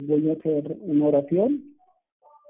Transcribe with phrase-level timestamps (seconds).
[0.00, 1.76] Voy a hacer una oración.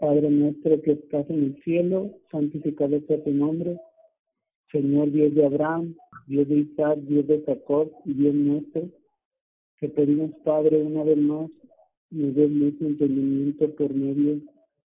[0.00, 3.78] Padre nuestro que estás en el cielo, santificado sea tu nombre.
[4.72, 5.94] Señor Dios de Abraham,
[6.26, 8.88] Dios de Isaac, Dios de Jacob y Dios nuestro,
[9.78, 11.50] que pedimos, Padre, una vez más,
[12.10, 14.40] nos des mucho entendimiento por medio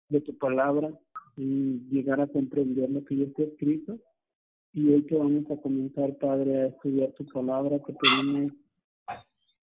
[0.10, 0.92] de tu palabra
[1.38, 3.98] y llegar a comprender lo que ya está escrito.
[4.74, 8.54] Y hoy que vamos a comenzar, Padre, a estudiar tu palabra, que pedimos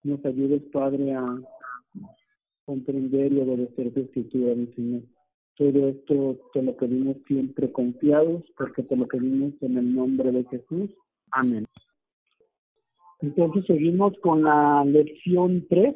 [0.03, 1.37] nos ayudes, Padre, a
[2.67, 5.01] comprender y obedecer tu escritura, mi Señor.
[5.55, 10.43] Todo esto te lo pedimos siempre confiados, porque te lo pedimos en el nombre de
[10.43, 10.91] Jesús.
[11.31, 11.65] Amén.
[13.21, 15.95] Entonces seguimos con la lección 3,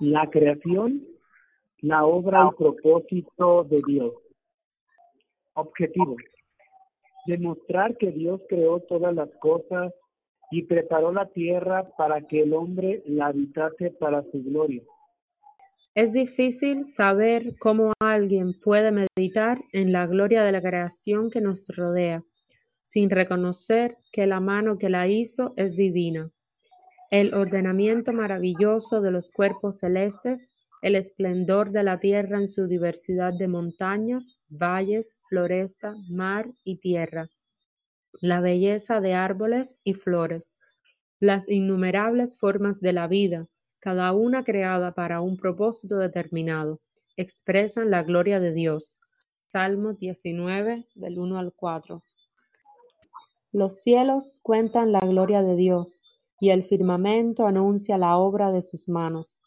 [0.00, 1.04] la creación,
[1.80, 4.14] la obra y propósito de Dios.
[5.54, 6.16] Objetivo.
[7.26, 9.92] Demostrar que Dios creó todas las cosas
[10.52, 14.82] y preparó la tierra para que el hombre la habitase para su gloria.
[15.98, 21.66] Es difícil saber cómo alguien puede meditar en la gloria de la creación que nos
[21.74, 22.22] rodea,
[22.82, 26.30] sin reconocer que la mano que la hizo es divina.
[27.10, 33.32] El ordenamiento maravilloso de los cuerpos celestes, el esplendor de la tierra en su diversidad
[33.36, 37.28] de montañas, valles, floresta, mar y tierra
[38.20, 40.58] la belleza de árboles y flores,
[41.18, 43.48] las innumerables formas de la vida,
[43.80, 46.80] cada una creada para un propósito determinado,
[47.16, 49.00] expresan la gloria de Dios.
[49.46, 52.02] Salmo 19 del 1 al 4.
[53.52, 56.04] Los cielos cuentan la gloria de Dios,
[56.40, 59.42] y el firmamento anuncia la obra de sus manos.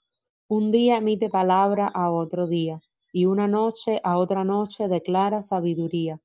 [0.47, 2.81] Un día emite palabra a otro día,
[3.13, 6.19] y una noche a otra noche declara sabiduría.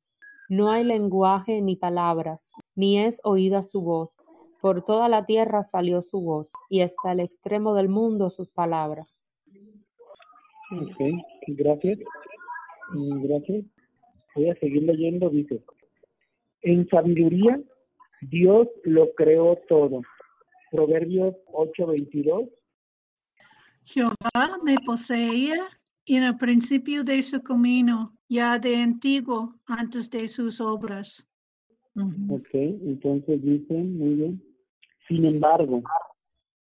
[0.48, 4.24] No hay lenguaje ni palabras, ni es oída su voz.
[4.66, 9.32] Por toda la tierra salió su voz, y hasta el extremo del mundo sus palabras.
[10.72, 10.96] Ok,
[11.46, 12.00] gracias.
[12.92, 13.64] Gracias.
[14.34, 15.62] Voy a seguir leyendo, dice.
[16.62, 17.62] En sabiduría,
[18.22, 20.02] Dios lo creó todo.
[20.72, 22.50] Proverbios 8:22.
[23.84, 25.60] Jehová me poseía
[26.06, 31.24] en el principio de su camino ya de antiguo, antes de sus obras.
[32.28, 34.45] Ok, entonces dicen, muy bien.
[35.08, 35.82] Sin embargo,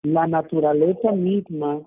[0.03, 1.81] la naturaleza misma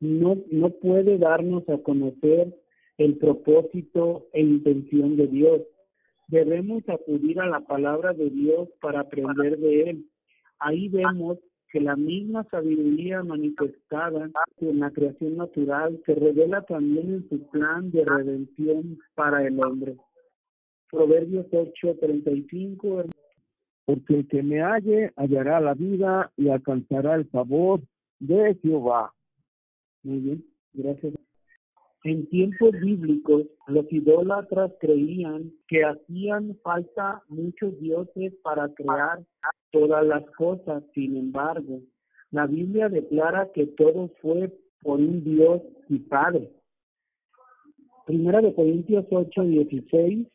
[0.00, 2.54] no, no puede darnos a conocer
[2.98, 5.62] el propósito e intención de Dios.
[6.28, 10.06] Debemos acudir a la palabra de Dios para aprender de Él.
[10.58, 11.38] Ahí vemos
[11.70, 17.90] que la misma sabiduría manifestada en la creación natural se revela también en su plan
[17.90, 19.96] de redención para el hombre.
[20.90, 23.06] Proverbios 8:35
[23.92, 27.82] Porque el que me halle hallará la vida y alcanzará el favor
[28.20, 29.12] de Jehová.
[30.02, 31.12] Muy bien, gracias.
[32.02, 39.22] En tiempos bíblicos, los idólatras creían que hacían falta muchos dioses para crear
[39.72, 40.82] todas las cosas.
[40.94, 41.82] Sin embargo,
[42.30, 45.60] la Biblia declara que todo fue por un Dios
[45.90, 46.50] y Padre.
[48.06, 50.31] Primera de Corintios 8, 16.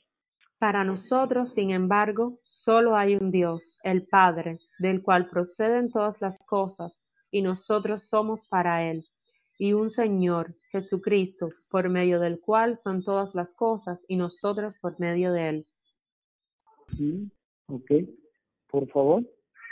[0.59, 6.37] Para nosotros, sin embargo, solo hay un Dios, el Padre, del cual proceden todas las
[6.39, 9.05] cosas, y nosotros somos para Él
[9.57, 14.99] y un Señor, Jesucristo, por medio del cual son todas las cosas y nosotros por
[14.99, 15.65] medio de Él.
[16.95, 17.29] Sí,
[17.67, 17.91] ok.
[18.69, 19.23] Por favor,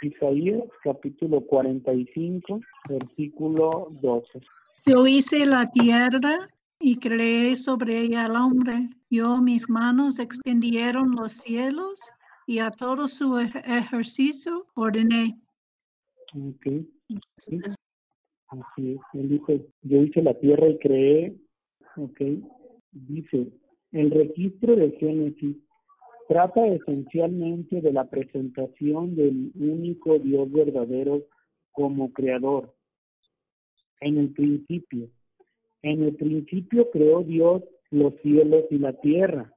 [0.01, 2.59] Isaías capítulo 45,
[2.89, 4.41] versículo 12.
[4.85, 6.49] Yo hice la tierra
[6.79, 8.89] y creé sobre ella al hombre.
[9.09, 12.09] Yo mis manos extendieron los cielos
[12.47, 15.39] y a todo su ejercicio ordené.
[16.33, 16.87] Okay.
[18.47, 21.35] Así es, él dice, yo hice la tierra y creé,
[21.97, 22.21] ok,
[22.91, 23.51] dice,
[23.91, 25.57] el registro de Génesis
[26.27, 31.23] trata esencialmente de la presentación del único Dios verdadero
[31.71, 32.73] como creador.
[34.01, 35.09] En el principio,
[35.85, 39.53] en el principio creó Dios los cielos y la tierra.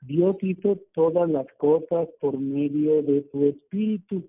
[0.00, 4.24] Dios hizo todas las cosas por medio de su espíritu.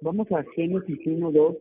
[0.00, 1.58] Vamos a Génesis 1.2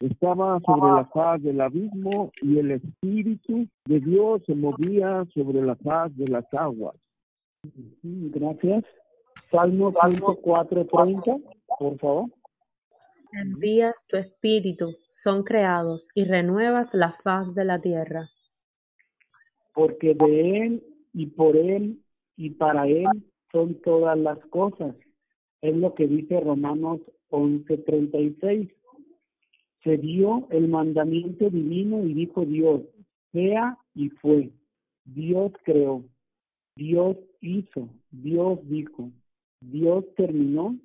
[0.00, 5.76] estaba sobre la faz del abismo y el Espíritu de Dios se movía sobre la
[5.76, 6.96] faz de las aguas.
[8.02, 8.84] Gracias.
[9.50, 11.42] Salmo 4.30,
[11.78, 12.26] por favor.
[13.40, 18.30] Envías tu espíritu, son creados y renuevas la faz de la tierra.
[19.72, 22.00] Porque de Él y por Él
[22.36, 23.06] y para Él
[23.50, 24.94] son todas las cosas.
[25.60, 27.00] Es lo que dice Romanos
[27.30, 28.70] 11.36
[29.84, 32.80] se dio el mandamiento divino y dijo Dios,
[33.32, 34.50] sea y fue.
[35.04, 36.02] Dios creó,
[36.74, 39.10] Dios hizo, Dios dijo,
[39.60, 40.78] Dios terminó,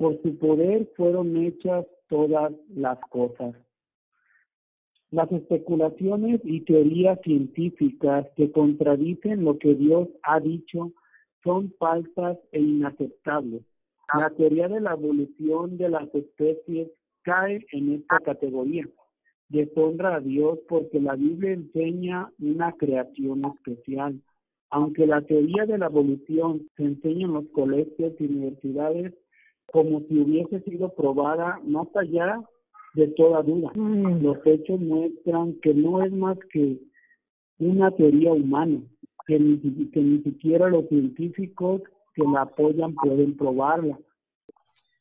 [0.00, 3.54] por su poder fueron hechas todas las cosas.
[5.10, 10.92] Las especulaciones y teorías científicas que contradicen lo que Dios ha dicho
[11.44, 13.62] son falsas e inaceptables.
[14.14, 16.88] La teoría de la evolución de las especies
[17.20, 18.88] cae en esta categoría.
[19.50, 24.18] Deshonra a Dios porque la Biblia enseña una creación especial.
[24.70, 29.12] Aunque la teoría de la evolución se enseña en los colegios y universidades
[29.72, 32.40] como si hubiese sido probada más allá
[32.94, 33.70] de toda duda.
[33.74, 34.22] Mm.
[34.22, 36.78] Los hechos muestran que no es más que
[37.58, 38.80] una teoría humana,
[39.26, 39.58] que ni,
[39.90, 41.82] que ni siquiera los científicos
[42.14, 43.98] que la apoyan pueden probarla.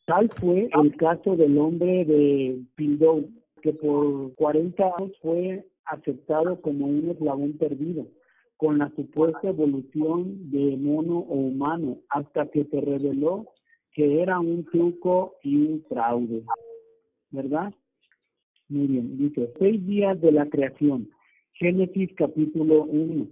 [0.06, 3.30] Tal fue el caso del hombre de Pindou,
[3.62, 8.08] que por 40 años fue aceptado como un eslabón perdido,
[8.58, 13.48] con la supuesta evolución de mono o humano, hasta que se reveló
[14.00, 16.46] que era un truco y un fraude.
[17.32, 17.74] ¿Verdad?
[18.70, 21.10] Muy bien, dice, seis días de la creación.
[21.52, 23.28] Génesis capítulo 1.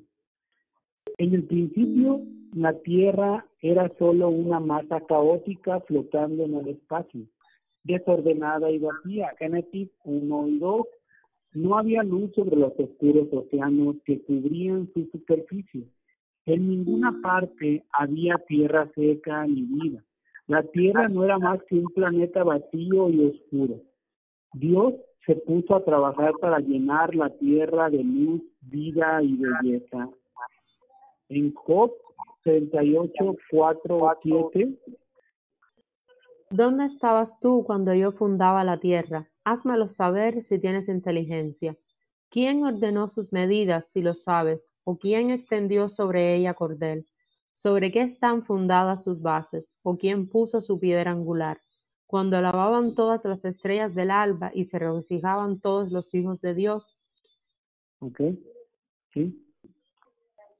[1.19, 2.19] En el principio,
[2.53, 7.21] la tierra era solo una masa caótica flotando en el espacio,
[7.85, 9.33] desordenada y vacía.
[9.39, 10.85] Génesis 1 y 2.
[11.53, 15.87] No había luz sobre los oscuros océanos que cubrían su superficie.
[16.45, 20.03] En ninguna parte había tierra seca ni vida.
[20.47, 23.81] La tierra no era más que un planeta vacío y oscuro.
[24.53, 24.93] Dios
[25.25, 30.09] se puso a trabajar para llenar la tierra de luz, vida y belleza.
[31.27, 31.91] En Job
[32.43, 34.79] 38, 4, 7.
[36.49, 39.27] ¿Dónde estabas tú cuando yo fundaba la tierra?
[39.43, 41.75] Házmelo saber si tienes inteligencia.
[42.29, 44.71] ¿Quién ordenó sus medidas, si lo sabes?
[44.85, 47.05] ¿O quién extendió sobre ella cordel?
[47.57, 49.75] ¿Sobre qué están fundadas sus bases?
[49.81, 51.61] ¿O quién puso su piedra angular?
[52.07, 56.97] cuando alababan todas las estrellas del alba y se regocijaban todos los hijos de Dios.
[57.99, 58.21] Ok,
[59.13, 59.43] sí.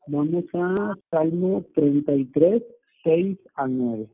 [0.08, 2.64] Vamos a Salmo 33,
[3.04, 4.10] 6 al 9.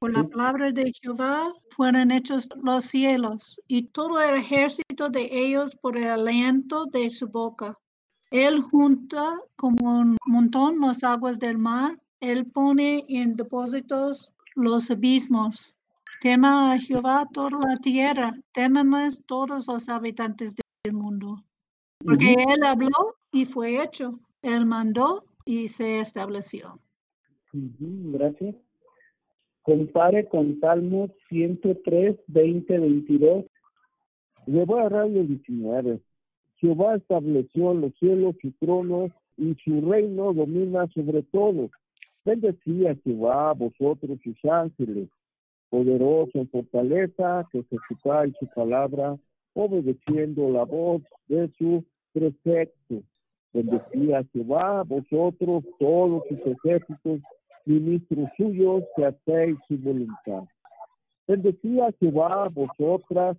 [0.00, 5.74] Por la palabra de Jehová fueron hechos los cielos y todo el ejército de ellos
[5.74, 7.76] por el aliento de su boca.
[8.30, 15.76] Él junta como un montón las aguas del mar, él pone en depósitos los abismos.
[16.20, 21.44] Tema a Jehová toda la tierra, temanles todos los habitantes del mundo.
[22.04, 26.80] Porque Él habló y fue hecho, Él mandó y se estableció.
[27.52, 28.56] Gracias.
[29.62, 33.44] Compare con Salmos 103, 20, 22.
[34.46, 36.00] Jehová radio 19.
[36.60, 41.70] Jehová estableció los cielos y tronos y su reino domina sobre todo.
[42.24, 45.08] Bendecía Jehová a vosotros sus ángeles,
[45.70, 49.14] poderoso en fortaleza, que ejecutáis su palabra,
[49.54, 53.02] obedeciendo la voz de su prefecto.
[53.52, 57.20] Bendecía Jehová a vosotros todos sus ejércitos,
[57.64, 60.42] ministros suyos, que hacéis su voluntad.
[61.26, 63.36] Bendecía Jehová a vosotras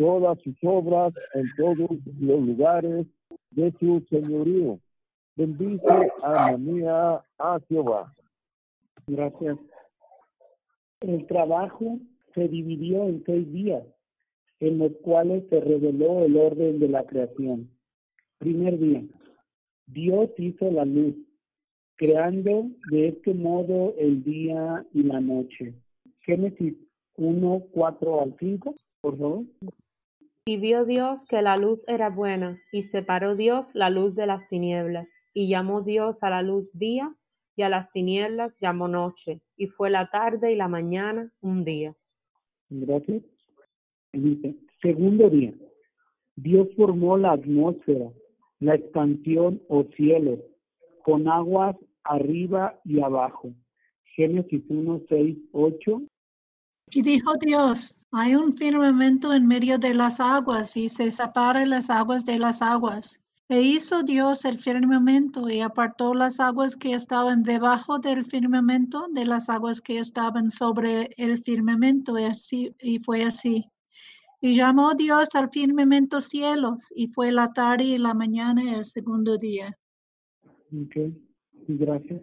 [0.00, 3.06] todas sus obras en todos los lugares
[3.50, 4.80] de su señorío
[5.36, 8.14] Bendice, alma mía, a Jehová.
[9.06, 9.58] Gracias.
[11.00, 11.98] El trabajo
[12.34, 13.82] se dividió en seis días,
[14.60, 17.70] en los cuales se reveló el orden de la creación.
[18.38, 19.02] Primer día,
[19.86, 21.14] Dios hizo la luz,
[21.96, 25.74] creando de este modo el día y la noche.
[26.20, 26.74] Génesis
[27.16, 29.44] 1, 4 al 5, por favor.
[30.46, 34.48] Y vio Dios que la luz era buena, y separó Dios la luz de las
[34.48, 37.14] tinieblas, y llamó Dios a la luz día,
[37.56, 41.94] y a las tinieblas llamó noche, y fue la tarde y la mañana un día.
[42.70, 43.22] Gracias.
[44.12, 45.52] Dice, segundo día,
[46.36, 48.10] Dios formó la atmósfera,
[48.60, 50.38] la expansión o cielo,
[51.04, 53.52] con aguas arriba y abajo.
[54.16, 56.02] Génesis 1, 6, 8.
[56.92, 61.90] Y dijo Dios, hay un firmamento en medio de las aguas y se separan las
[61.90, 63.20] aguas de las aguas.
[63.48, 69.26] E hizo Dios el firmamento y apartó las aguas que estaban debajo del firmamento de
[69.26, 73.64] las aguas que estaban sobre el firmamento y, así, y fue así.
[74.40, 79.36] Y llamó Dios al firmamento cielos y fue la tarde y la mañana el segundo
[79.36, 79.76] día.
[80.72, 81.12] Ok,
[81.66, 82.22] gracias.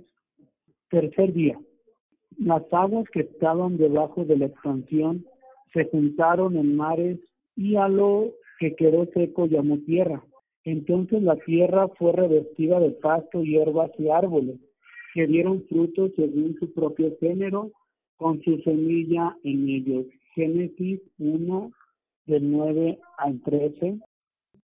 [0.90, 1.60] Tercer día.
[2.38, 5.26] Las aguas que estaban debajo de la expansión
[5.74, 7.20] se juntaron en mares
[7.56, 10.24] y a lo que quedó seco llamó tierra.
[10.64, 14.58] Entonces la tierra fue revestida de pasto, hierbas y árboles,
[15.14, 17.72] que dieron frutos según su propio género,
[18.18, 20.06] con su semilla en ellos.
[20.36, 21.72] Génesis 1,
[22.26, 24.00] del 9 al 13.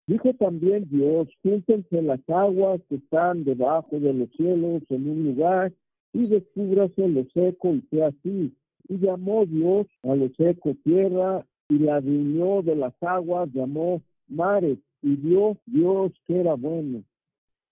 [0.06, 5.72] Dijo también Dios, júntense las aguas que están debajo de los cielos en un lugar
[6.12, 8.52] y descúbrase lo seco y sea así.
[8.88, 14.78] Y llamó Dios a lo seco tierra y la reunió de las aguas llamó mares
[15.02, 17.02] y Dios, Dios que era bueno.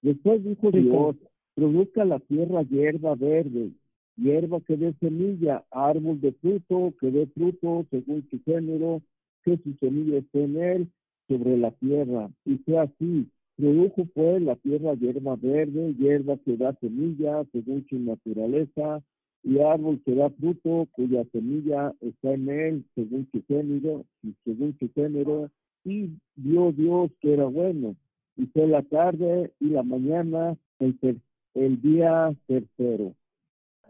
[0.03, 1.17] Después dijo Dios,
[1.55, 3.71] produzca la tierra hierba verde,
[4.17, 9.03] hierba que dé semilla, árbol de fruto que dé fruto según su género,
[9.45, 10.89] que su semilla esté en él
[11.29, 13.29] sobre la tierra, y sea así.
[13.57, 19.03] Produjo pues la tierra hierba verde, hierba que da semilla según su naturaleza,
[19.43, 24.77] y árbol que da fruto cuya semilla está en él según su género, y según
[24.79, 25.51] su género,
[25.85, 27.97] y vio Dios que era bueno.
[28.37, 31.21] Y fue la tarde y la mañana el,
[31.55, 33.15] el día tercero.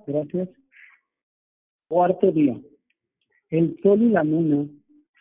[0.06, 0.48] Gracias.
[1.88, 2.60] Cuarto día.
[3.50, 4.68] El sol y la luna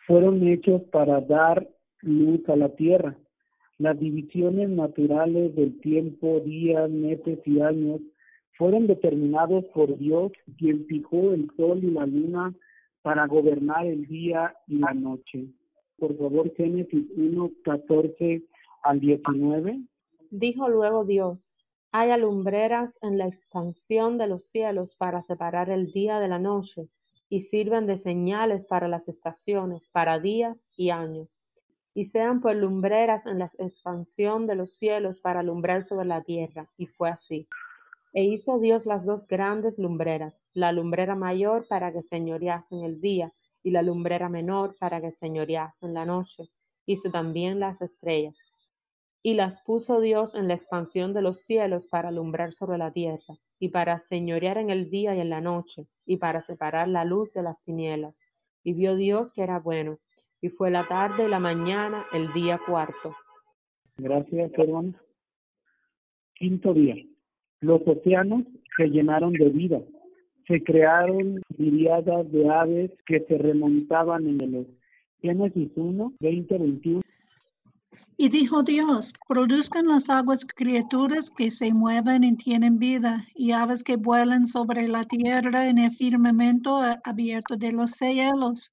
[0.06, 1.68] fueron hechos para dar
[2.02, 3.16] luz a la tierra.
[3.78, 8.00] Las divisiones naturales del tiempo, días, meses y años
[8.60, 12.54] fueron determinados por Dios, quien fijó el sol y la luna
[13.00, 15.46] para gobernar el día y la noche.
[15.98, 18.42] Por favor, Génesis 1, 14
[18.82, 19.80] al 19.
[20.30, 21.58] Dijo luego Dios,
[21.90, 26.90] hay alumbreras en la expansión de los cielos para separar el día de la noche,
[27.30, 31.38] y sirven de señales para las estaciones, para días y años
[31.94, 36.68] y sean por lumbreras en la expansión de los cielos para alumbrar sobre la tierra.
[36.76, 37.48] Y fue así.
[38.12, 43.00] E hizo Dios las dos grandes lumbreras, la lumbrera mayor para que señorease en el
[43.00, 46.50] día, y la lumbrera menor para que señorease en la noche.
[46.86, 48.44] Hizo también las estrellas.
[49.22, 53.38] Y las puso Dios en la expansión de los cielos para alumbrar sobre la tierra,
[53.58, 57.32] y para señorear en el día y en la noche, y para separar la luz
[57.32, 58.26] de las tinieblas.
[58.64, 59.98] Y vio Dios que era bueno
[60.40, 63.14] y fue la tarde y la mañana el día cuarto.
[63.98, 64.94] Gracias, hermano.
[66.34, 67.09] Quinto día.
[67.60, 68.44] Los océanos
[68.76, 69.80] se llenaron de vida.
[70.48, 74.66] Se crearon miriadas de aves que se remontaban en el
[75.20, 77.02] Génesis 1, 20, 21.
[78.16, 83.82] Y dijo Dios, produzcan las aguas criaturas que se mueven y tienen vida, y aves
[83.82, 88.72] que vuelan sobre la tierra en el firmamento abierto de los cielos.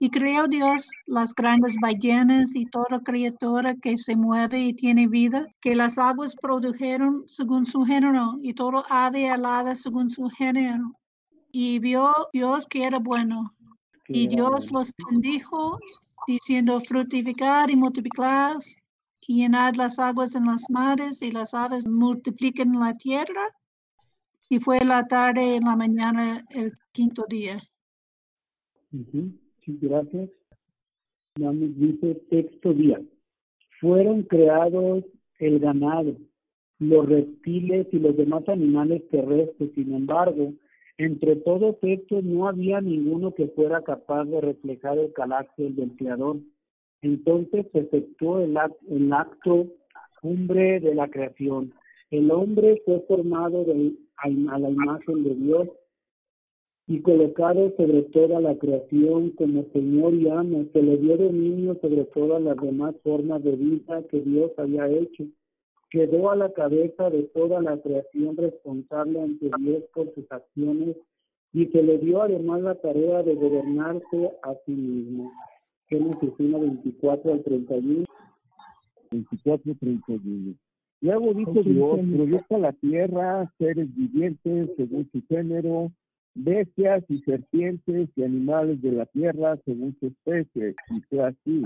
[0.00, 5.46] Y creó Dios las grandes ballenas y toda criatura que se mueve y tiene vida,
[5.60, 10.94] que las aguas produjeron según su género, y todo ave alada según su género.
[11.50, 13.54] Y vio Dios que era bueno.
[14.06, 15.78] Y Dios los bendijo,
[16.28, 18.56] diciendo fructificar y multiplicar,
[19.26, 23.52] y llenar las aguas en las mares, y las aves multipliquen la tierra.
[24.48, 27.60] Y fue la tarde y la mañana el quinto día
[29.80, 30.30] gracias.
[31.36, 33.00] Dice texto día.
[33.80, 35.04] Fueron creados
[35.38, 36.16] el ganado,
[36.80, 39.70] los reptiles y los demás animales terrestres.
[39.74, 40.52] Sin embargo,
[40.96, 46.38] entre todos estos no había ninguno que fuera capaz de reflejar el carácter del Creador.
[47.02, 48.58] Entonces se efectuó el,
[48.90, 49.66] el acto
[50.20, 51.72] cumbre de la creación.
[52.10, 55.68] El hombre fue formado de, a la imagen de Dios
[56.88, 62.04] y colocado sobre toda la creación como Señor y amo, se le dio dominio sobre
[62.06, 65.24] todas las demás formas de vida que Dios había hecho.
[65.90, 70.96] Quedó a la cabeza de toda la creación responsable ante Dios por sus acciones
[71.52, 75.30] y se le dio además la tarea de gobernarse a sí mismo.
[75.88, 78.04] Génesis 1, 24 al 31.
[79.10, 80.54] 24 31.
[81.02, 85.92] Luego dijo Dios, produzca la tierra seres vivientes según su género,
[86.38, 91.62] bestias y serpientes y animales de la tierra según su especie, y fue así.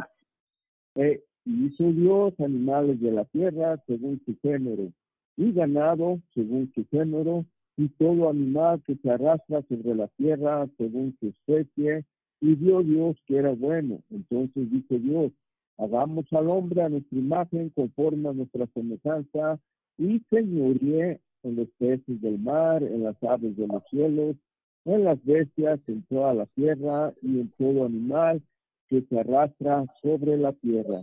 [0.94, 4.90] E hizo Dios animales de la tierra según su género,
[5.36, 7.44] y ganado según su género,
[7.76, 12.04] y todo animal que se arrastra sobre la tierra según su especie,
[12.40, 14.00] y vio Dios que era bueno.
[14.10, 15.32] Entonces dice Dios,
[15.76, 19.60] hagamos al hombre a nuestra imagen conforme a nuestra semejanza,
[19.98, 24.36] y señoríe en los peces del mar, en las aves de los cielos,
[24.84, 28.42] en las bestias, en toda la tierra y en todo animal
[28.88, 31.02] que se arrastra sobre la tierra.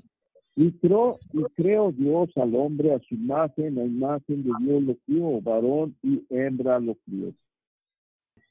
[0.55, 4.95] Y creo, y creo Dios al hombre a su imagen, a imagen de Dios lo
[5.05, 7.33] crió, varón y hembra lo crió.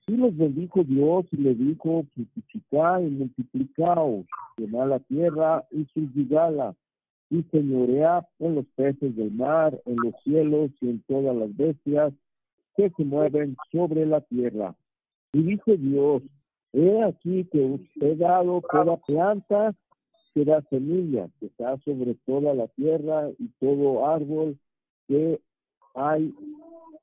[0.07, 4.25] Y los bendijo Dios y le dijo, fructificad y multiplicaos,
[4.57, 6.75] llenad la tierra y subjugala,
[7.29, 12.15] y señorea en los peces del mar, en los cielos y en todas las bestias
[12.75, 14.75] que se mueven sobre la tierra.
[15.33, 16.23] Y dice Dios,
[16.73, 19.75] he aquí que usted he dado toda planta
[20.35, 24.59] que da semilla, que está sobre toda la tierra y todo árbol
[25.07, 25.41] que
[25.95, 26.35] hay,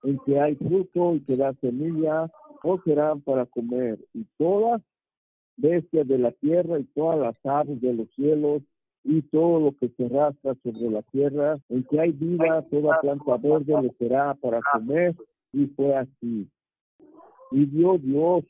[0.04, 2.32] en que hay fruto y que da semilla,
[2.64, 4.00] o serán para comer.
[4.14, 4.82] Y todas
[5.58, 8.64] bestias de la tierra y todas las aves de los cielos
[9.04, 13.38] y todo lo que se rastra sobre la tierra, en que hay vida, toda planta
[13.38, 15.16] verde le será para comer,
[15.54, 16.50] y fue así.
[17.52, 18.44] Y dio Dios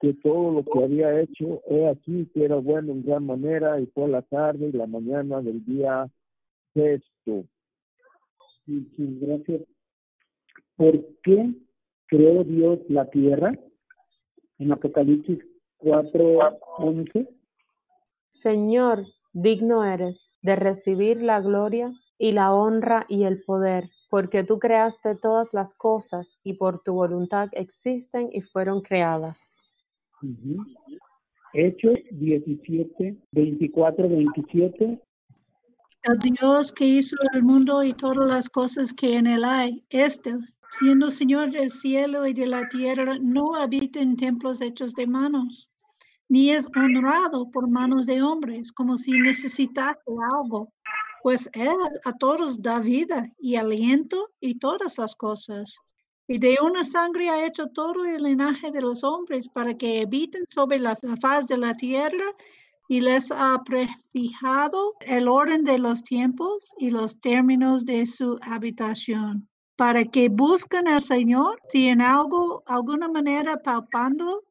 [0.00, 3.86] que todo lo que había hecho, he aquí que era bueno en gran manera, y
[3.86, 6.10] fue la tarde y la mañana del día
[6.74, 7.44] sexto.
[8.66, 9.62] Muchas gracias.
[10.76, 11.54] ¿Por qué
[12.06, 13.52] creó Dios la tierra?
[14.58, 15.38] En Apocalipsis
[15.78, 17.28] 4:11.
[18.30, 24.58] Señor, digno eres de recibir la gloria y la honra y el poder, porque tú
[24.58, 29.58] creaste todas las cosas y por tu voluntad existen y fueron creadas.
[31.52, 35.00] Hechos 17, 24, 27.
[36.04, 40.34] El Dios que hizo el mundo y todas las cosas que en él hay, este,
[40.68, 45.70] siendo Señor del cielo y de la tierra, no habita en templos hechos de manos
[46.28, 50.00] ni es honrado por manos de hombres, como si necesitase
[50.34, 50.72] algo,
[51.24, 55.74] pues Él a todos da vida y aliento y todas las cosas.
[56.28, 60.44] Y de una sangre ha hecho todo el linaje de los hombres para que habiten
[60.46, 62.26] sobre la, faz de la tierra
[62.90, 69.48] y les ha prefijado el orden de los tiempos y los términos de su habitación,
[69.76, 74.42] para que busquen al Señor si en algo, alguna manera palpando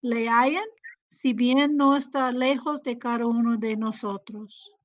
[0.00, 0.64] le hayan
[1.08, 4.75] si bien no está lejos de cada uno de nosotros.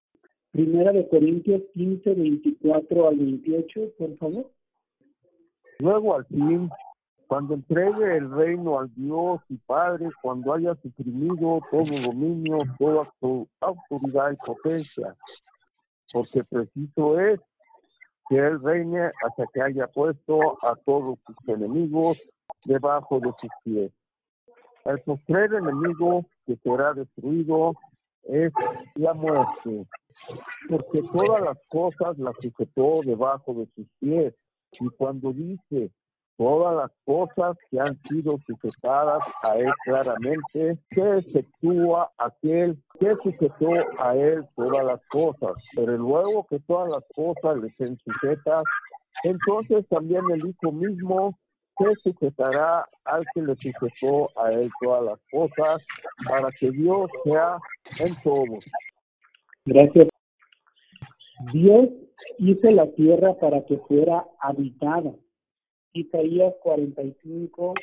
[0.51, 4.51] Primera de Corintios 15, 24 al 28, por favor.
[5.79, 6.69] Luego al fin,
[7.27, 13.47] cuando entregue el reino al Dios y Padre, cuando haya suprimido todo dominio, toda su
[13.61, 15.15] autoridad y potencia,
[16.11, 17.39] porque preciso es
[18.27, 22.29] que Él reine hasta que haya puesto a todos sus enemigos
[22.65, 23.91] debajo de sus pies.
[24.83, 27.73] El postrer enemigo que será destruido
[28.23, 28.51] es
[28.95, 29.85] la muerte,
[30.69, 34.33] porque todas las cosas las sujetó debajo de sus pies.
[34.79, 35.91] Y cuando dice
[36.37, 43.69] todas las cosas que han sido sujetadas a él claramente, se efectúa aquel que sujetó
[43.99, 45.51] a él todas las cosas.
[45.75, 48.63] Pero luego que todas las cosas le sean sujetas,
[49.23, 51.37] entonces también el Hijo mismo
[51.83, 55.85] se sujetará al que le sujetó a él todas las cosas,
[56.27, 57.57] para que Dios sea
[58.03, 58.57] en todo.
[59.65, 60.07] Gracias.
[61.53, 61.89] Dios
[62.37, 65.11] hizo la tierra para que fuera habitada.
[65.93, 67.73] Isaías 45,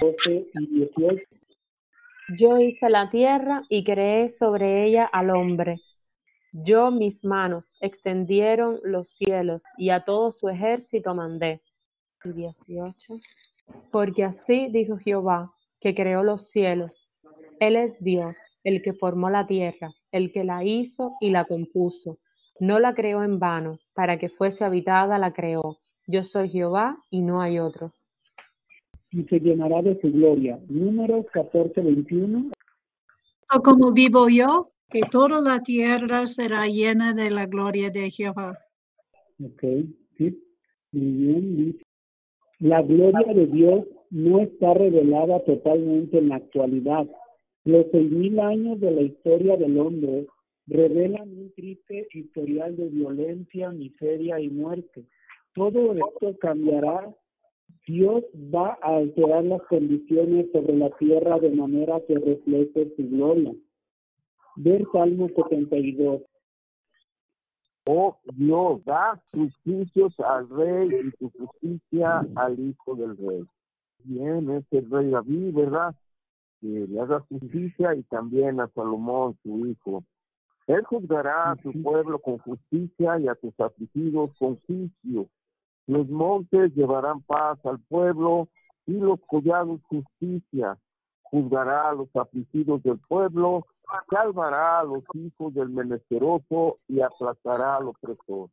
[0.00, 1.16] 12 y 18.
[2.36, 5.80] Yo hice la tierra y creé sobre ella al hombre.
[6.52, 11.62] Yo mis manos extendieron los cielos y a todo su ejército mandé
[12.24, 13.14] y 18.
[13.90, 17.12] Porque así dijo Jehová, que creó los cielos.
[17.60, 22.18] Él es Dios, el que formó la tierra, el que la hizo y la compuso.
[22.60, 25.78] No la creó en vano, para que fuese habitada la creó.
[26.06, 27.92] Yo soy Jehová y no hay otro.
[29.10, 30.58] Y se llenará de su gloria.
[30.68, 32.50] Números 14, 21.
[33.62, 38.58] como vivo yo, que toda la tierra será llena de la gloria de Jehová.
[39.42, 39.62] Ok,
[40.16, 40.44] sí.
[40.92, 41.78] Muy bien,
[42.60, 47.06] la gloria de Dios no está revelada totalmente en la actualidad.
[47.64, 50.26] Los seis mil años de la historia del hombre
[50.66, 55.04] revelan un triste historial de violencia, miseria y muerte.
[55.54, 57.14] Todo esto cambiará.
[57.86, 63.54] Dios va a alterar las condiciones sobre la tierra de manera que refleje su gloria.
[64.56, 66.22] Ver Salmo 72.
[67.90, 73.46] Oh Dios, da juicios al rey y tu justicia al hijo del rey.
[74.04, 75.94] Bien, es el rey David, ¿verdad?
[76.60, 80.04] Que le haga justicia y también a Salomón, su hijo.
[80.66, 85.26] Él juzgará a su pueblo con justicia y a sus afligidos con juicio.
[85.86, 88.48] Los montes llevarán paz al pueblo
[88.84, 90.76] y los collados justicia.
[91.22, 93.66] Juzgará a los afligidos del pueblo
[94.10, 98.50] salvará a los hijos del menesteroso y aplastará al opresor.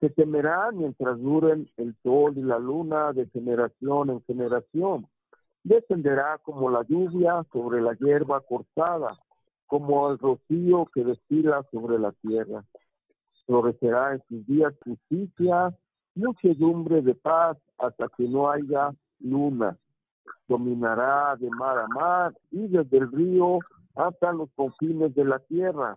[0.00, 5.06] Se temerá mientras duren el sol y la luna de generación en generación.
[5.62, 9.18] Descenderá como la lluvia sobre la hierba cortada,
[9.66, 12.64] como el rocío que destila sobre la tierra.
[13.46, 15.76] florecerá en sus días justicia,
[16.14, 19.76] muchedumbre de paz hasta que no haya luna.
[20.48, 23.58] Dominará de mar a mar y desde el río
[23.94, 25.96] hasta los confines de la tierra.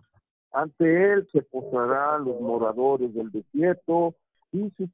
[0.52, 4.14] Ante él se postrarán los moradores del desierto
[4.52, 4.88] y sus,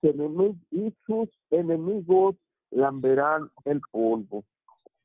[0.70, 2.36] y sus enemigos
[2.70, 4.44] lamberán el polvo.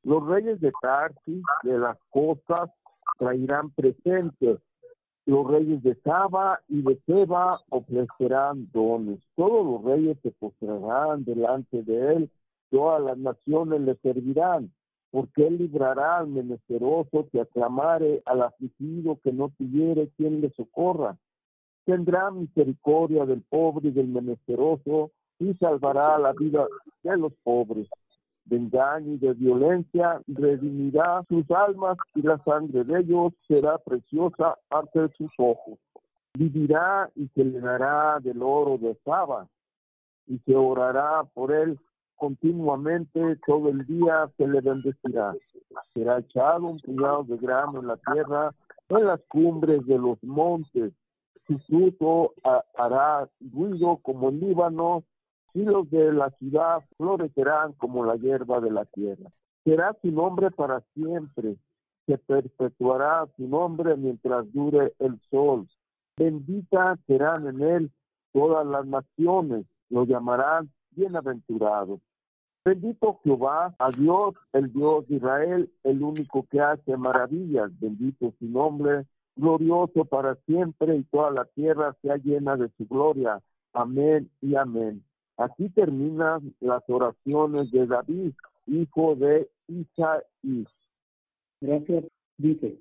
[0.03, 2.69] Los reyes de Tarsis, de las costas,
[3.17, 4.60] traerán presentes.
[5.25, 9.19] Los reyes de Saba y de Seba ofrecerán dones.
[9.36, 12.31] Todos los reyes se postrarán delante de él.
[12.69, 14.71] Todas las naciones le servirán
[15.11, 21.17] porque él librará al menesteroso que aclamare al afligido que no tuviere quien le socorra.
[21.85, 26.65] Tendrá misericordia del pobre y del menesteroso y salvará la vida
[27.03, 27.87] de los pobres.
[28.45, 34.57] De engaño y de violencia redimirá sus almas y la sangre de ellos será preciosa
[34.69, 35.79] ante sus ojos.
[36.33, 39.47] Vivirá y se le dará del oro de Saba
[40.27, 41.79] y se orará por él
[42.15, 45.34] continuamente todo el día se le bendecirá.
[45.93, 48.54] Será echado un puñado de grano en la tierra,
[48.89, 50.93] en las cumbres de los montes.
[51.47, 52.34] Su fruto
[52.75, 55.04] hará ruido como el Líbano,
[55.56, 59.32] y los de la ciudad florecerán como la hierba de la tierra.
[59.63, 61.56] Será su nombre para siempre,
[62.06, 65.65] se perpetuará su nombre mientras dure el sol.
[66.17, 67.91] Bendita serán en él
[68.34, 71.99] todas las naciones, lo llamarán bienaventurado.
[72.63, 77.71] Bendito Jehová, a Dios, el Dios de Israel, el único que hace maravillas.
[77.79, 79.05] Bendito su nombre,
[79.36, 83.39] glorioso para siempre, y toda la tierra sea llena de su gloria.
[83.73, 85.03] Amén y amén.
[85.38, 88.34] Aquí terminan las oraciones de David,
[88.65, 90.65] hijo de Isaí.
[91.62, 92.05] Gracias.
[92.38, 92.77] Dice,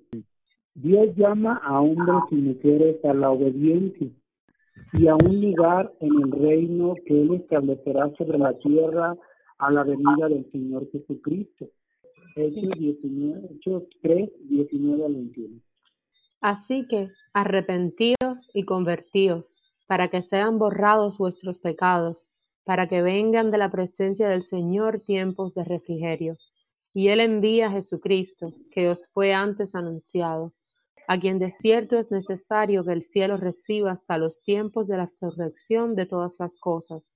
[0.73, 4.09] Dios llama a hombres y mujeres a la obediencia
[4.93, 9.15] y a un lugar en el reino que Él establecerá sobre la tierra
[9.57, 11.67] a la venida del Señor Jesucristo.
[12.35, 13.59] Hechos 19,
[14.01, 15.61] 3, 19 al 21.
[16.41, 22.31] Así que arrepentíos y convertíos, para que sean borrados vuestros pecados,
[22.65, 26.37] para que vengan de la presencia del Señor tiempos de refrigerio.
[26.93, 30.53] Y Él envía a Jesucristo, que os fue antes anunciado,
[31.07, 35.05] a quien de cierto es necesario que el cielo reciba hasta los tiempos de la
[35.05, 37.11] resurrección de todas las cosas,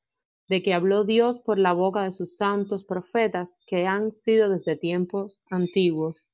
[0.47, 4.75] de que habló Dios por la boca de sus santos profetas que han sido desde
[4.75, 6.27] tiempos antiguos.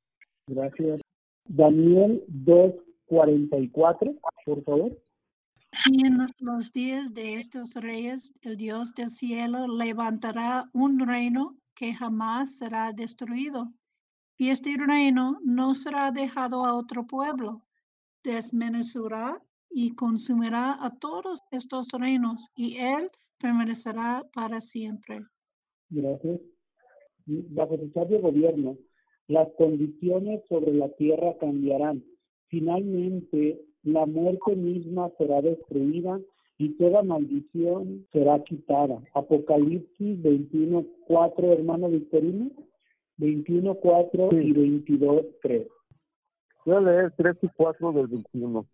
[0.47, 1.01] Gracias.
[1.47, 5.01] Daniel 2.44, por favor.
[5.91, 11.93] Y en los días de estos reyes, el Dios del cielo levantará un reino que
[11.93, 13.73] jamás será destruido.
[14.38, 17.62] Y este reino no será dejado a otro pueblo.
[18.24, 25.21] Desmenuzará y consumirá a todos estos reinos, y él permanecerá para siempre.
[25.89, 26.39] Gracias.
[27.26, 28.78] Bajo su sabio gobierno,
[29.28, 32.04] las condiciones sobre la tierra cambiarán.
[32.48, 36.19] Finalmente, la muerte misma será destruida
[36.58, 39.02] y toda maldición será quitada.
[39.13, 42.52] Apocalipsis 21, 4, hermano Victorino.
[43.17, 45.67] 21, 4 y 22, 3.
[46.65, 48.65] Voy a leer 3 y 4 del 21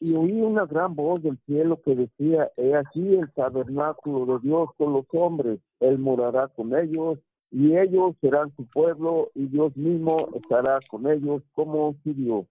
[0.00, 4.70] y oí una gran voz del cielo que decía, he aquí el tabernáculo de Dios
[4.78, 7.18] con los hombres, Él morará con ellos,
[7.50, 12.46] y ellos serán su pueblo, y Dios mismo estará con ellos como su Dios.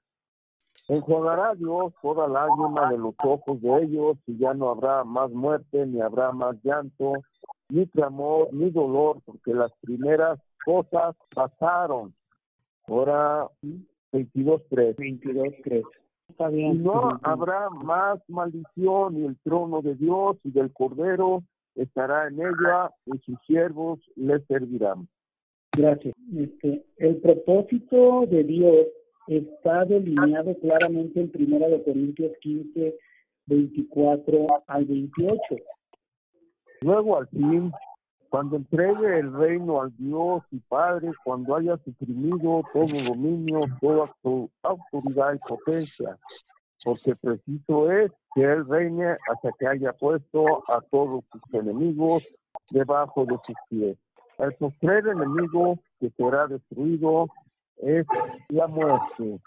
[0.87, 5.87] Enjuagará Dios toda lágrima de los ojos de ellos, y ya no habrá más muerte,
[5.87, 7.13] ni habrá más llanto,
[7.69, 12.13] ni clamor, ni dolor, porque las primeras cosas pasaron.
[12.87, 13.47] Ahora
[14.11, 14.95] 22.3.
[14.95, 15.83] 22.3.
[16.51, 21.43] Y no habrá más maldición y el trono de Dios y del Cordero
[21.75, 25.07] estará en ella y sus siervos le servirán.
[25.75, 26.13] Gracias.
[26.35, 28.87] Este, el propósito de Dios
[29.27, 32.95] está delineado claramente en Primera de Corintios 15,
[33.45, 35.37] 24 al 28.
[36.81, 37.71] Luego al fin
[38.29, 44.49] cuando entregue el reino al Dios y Padre, cuando haya suprimido todo dominio, toda su
[44.61, 46.17] autoridad y potencia,
[46.83, 52.27] porque preciso es que Él reine hasta que haya puesto a todos sus enemigos
[52.71, 53.97] debajo de sus pies.
[54.37, 57.27] El postrer enemigo que será destruido
[57.77, 58.05] es
[58.49, 59.39] la muerte,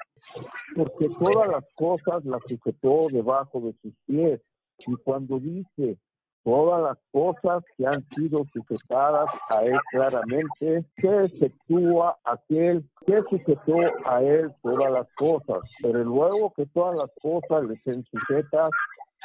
[0.75, 4.41] porque todas las cosas las sujetó debajo de sus pies.
[4.87, 5.99] Y cuando dice
[6.45, 13.77] todas las cosas que han sido sujetadas a él claramente, se efectúa aquel que sujetó
[14.07, 18.71] a él todas las cosas, pero luego que todas las cosas le sean sujetas,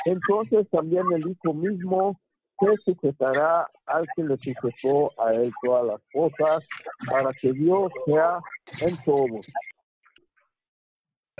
[0.05, 2.19] entonces también el Hijo mismo
[2.59, 6.67] se sujetará al que le sujetó a él todas las cosas,
[7.09, 8.39] para que Dios sea
[8.85, 9.39] en todo.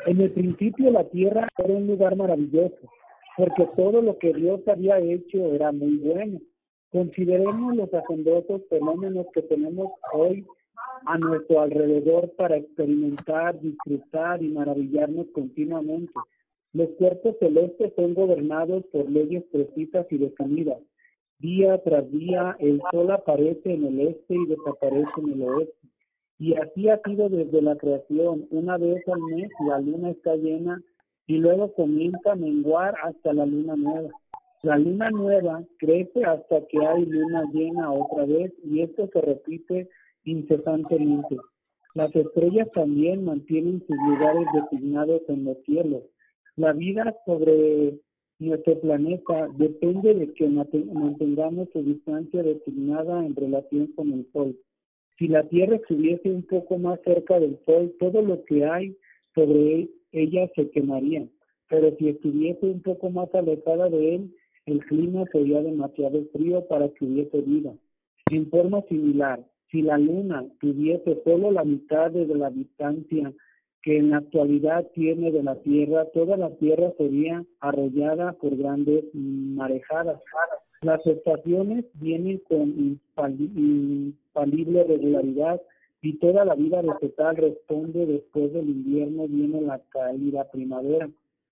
[0.05, 2.77] En el principio la tierra era un lugar maravilloso,
[3.38, 6.41] porque todo lo que Dios había hecho era muy bueno.
[6.91, 10.43] Consideremos los asombrosos fenómenos que tenemos hoy
[11.06, 16.13] a nuestro alrededor para experimentar, disfrutar y maravillarnos continuamente.
[16.73, 20.80] Los cuerpos celestes son gobernados por leyes precisas y definidas.
[21.38, 25.88] Día tras día el sol aparece en el este y desaparece en el oeste.
[26.39, 28.47] Y así ha sido desde la creación.
[28.50, 30.82] Una vez al mes la luna está llena
[31.27, 34.09] y luego comienza a menguar hasta la luna nueva.
[34.63, 39.89] La luna nueva crece hasta que hay luna llena otra vez y esto se repite
[40.23, 41.37] incesantemente.
[41.93, 46.03] Las estrellas también mantienen sus lugares designados en los cielos.
[46.55, 47.99] La vida sobre
[48.39, 54.57] nuestro planeta depende de que mantengamos su distancia designada en relación con el Sol.
[55.17, 58.95] Si la Tierra estuviese un poco más cerca del Sol, todo lo que hay
[59.33, 59.89] sobre
[60.23, 61.27] ella se quemaría.
[61.69, 66.89] Pero si estuviese un poco más alejada de él, el clima sería demasiado frío para
[66.89, 67.73] que hubiese vida.
[68.30, 73.34] En forma similar, si la Luna tuviese solo la mitad de la distancia
[73.82, 79.06] que en la actualidad tiene de la Tierra, toda la Tierra sería arrollada por grandes
[79.13, 80.21] marejadas.
[80.82, 85.62] Las estaciones vienen con infalible regularidad
[86.01, 91.10] y toda la vida vegetal responde después del invierno viene la caída primavera.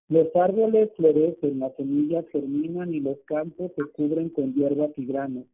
[0.08, 5.46] Los árboles florecen, las semillas germinan y los campos se cubren con hierbas y granos.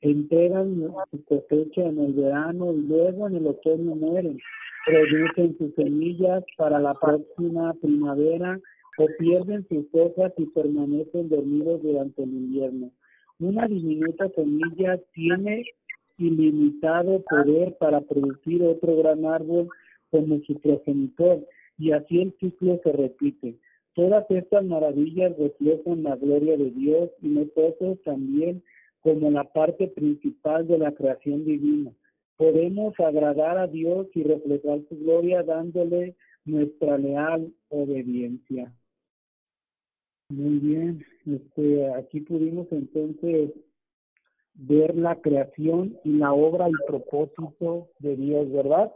[0.00, 4.38] Entregan su cosecha en el verano y luego en el otoño mueren.
[4.84, 8.58] Producen sus semillas para la próxima primavera
[8.98, 12.90] o pierden sus hojas y permanecen dormidos durante el invierno.
[13.38, 15.64] Una diminuta semilla tiene
[16.18, 19.68] ilimitado poder para producir otro gran árbol
[20.10, 21.46] como su progenitor
[21.78, 23.56] y así el ciclo se repite.
[23.94, 28.62] Todas estas maravillas reflejan la gloria de Dios y nosotros también
[29.00, 31.92] como la parte principal de la creación divina.
[32.36, 38.72] Podemos agradar a Dios y reflejar su gloria dándole nuestra leal obediencia.
[40.28, 43.50] Muy bien, este, aquí pudimos entonces
[44.54, 48.92] ver la creación y la obra y propósito de Dios, ¿verdad?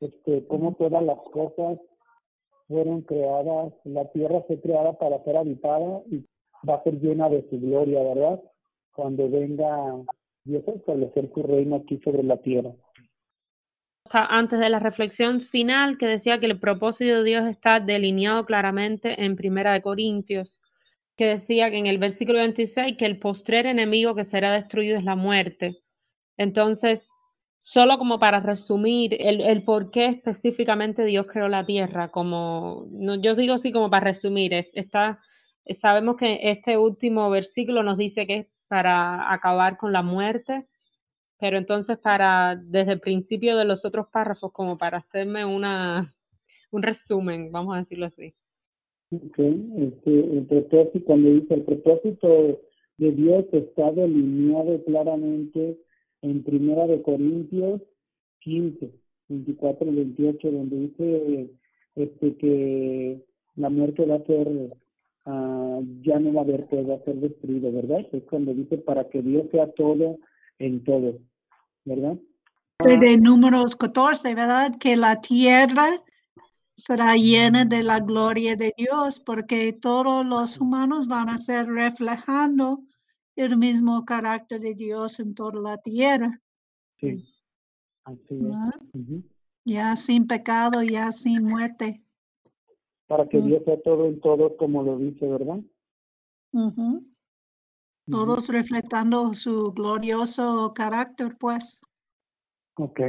[0.00, 1.78] Este, cómo todas las cosas
[2.68, 6.24] fueron creadas, la tierra fue creada para ser habitada y
[6.68, 8.40] va a ser llena de su gloria, ¿verdad?
[8.94, 10.02] Cuando venga
[10.44, 12.72] Dios a establecer su reino aquí sobre la tierra.
[14.12, 19.24] Antes de la reflexión final que decía que el propósito de Dios está delineado claramente
[19.24, 20.62] en Primera de Corintios
[21.20, 25.04] que decía que en el versículo 26 que el postrer enemigo que será destruido es
[25.04, 25.82] la muerte.
[26.38, 27.12] Entonces,
[27.58, 32.88] solo como para resumir el, el por qué específicamente Dios creó la tierra, como
[33.20, 35.20] yo digo así como para resumir, está,
[35.68, 40.68] sabemos que este último versículo nos dice que es para acabar con la muerte,
[41.38, 46.14] pero entonces para desde el principio de los otros párrafos, como para hacerme una,
[46.70, 48.34] un resumen, vamos a decirlo así.
[49.12, 49.72] Okay.
[49.76, 52.60] Este, el propósito, cuando dice el propósito
[52.98, 55.80] de Dios está delineado claramente
[56.22, 57.80] en Primera de Corintios
[58.40, 58.92] 15,
[59.28, 61.50] 24 y 28, donde dice
[61.96, 63.24] este, que
[63.56, 64.76] la muerte va a ser,
[65.26, 68.06] uh, ya no va a haber, pues va a ser destruido, ¿verdad?
[68.12, 70.18] Es cuando dice para que Dios sea todo
[70.60, 71.18] en todo,
[71.84, 72.16] ¿verdad?
[72.84, 74.76] De números 14, ¿verdad?
[74.78, 76.00] Que la tierra
[76.80, 82.82] será llena de la gloria de Dios, porque todos los humanos van a ser reflejando
[83.36, 86.40] el mismo carácter de Dios en toda la tierra.
[86.98, 87.24] Sí,
[88.04, 89.24] así es.
[89.64, 92.02] Ya sin pecado, ya sin muerte.
[93.06, 95.60] Para que Dios sea todo en todo, como lo dice, ¿verdad?
[98.08, 101.80] Todos reflejando su glorioso carácter, pues.
[102.74, 103.00] Ok.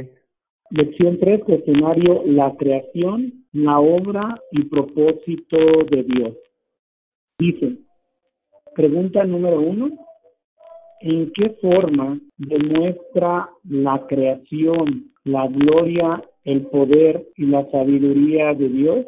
[0.70, 5.56] Lección 3, cuestionario, la creación, la obra y propósito
[5.90, 6.36] de Dios.
[7.38, 7.78] Dice,
[8.74, 9.90] pregunta número uno,
[11.00, 19.06] ¿en qué forma demuestra la creación, la gloria, el poder y la sabiduría de Dios?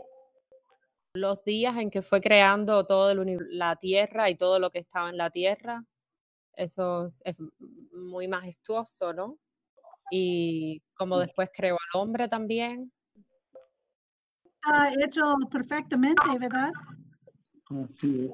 [1.14, 5.10] Los días en que fue creando todo el la tierra y todo lo que estaba
[5.10, 5.84] en la tierra,
[6.56, 7.38] eso es
[7.92, 9.38] muy majestuoso, ¿no?
[10.10, 12.92] y como después creó al hombre también.
[14.66, 16.72] Ha hecho perfectamente, ¿verdad?
[17.70, 18.30] Así es.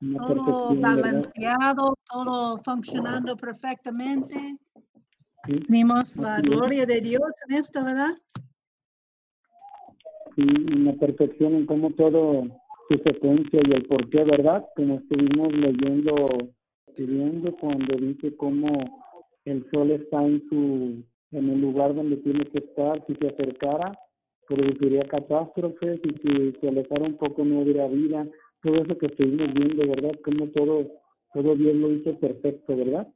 [0.00, 4.56] una todo balanceado, todo funcionando perfectamente.
[5.46, 6.50] Sí, Vimos la Así es.
[6.52, 8.10] gloria de Dios en esto, ¿verdad?
[10.36, 10.42] sí,
[10.74, 12.44] una perfección en cómo todo
[12.88, 14.64] su secuencia y el por qué, ¿verdad?
[14.76, 16.52] Como estuvimos leyendo,
[16.86, 18.78] estudiando cuando dice cómo
[19.44, 23.98] el sol está en su en el lugar donde tiene que estar, si se acercara,
[24.46, 28.26] produciría catástrofes y si se alejara un poco no hubiera vida,
[28.62, 30.18] todo eso que estuvimos viendo, ¿verdad?
[30.24, 30.86] Como todo,
[31.32, 33.08] todo Dios lo hizo perfecto, ¿verdad?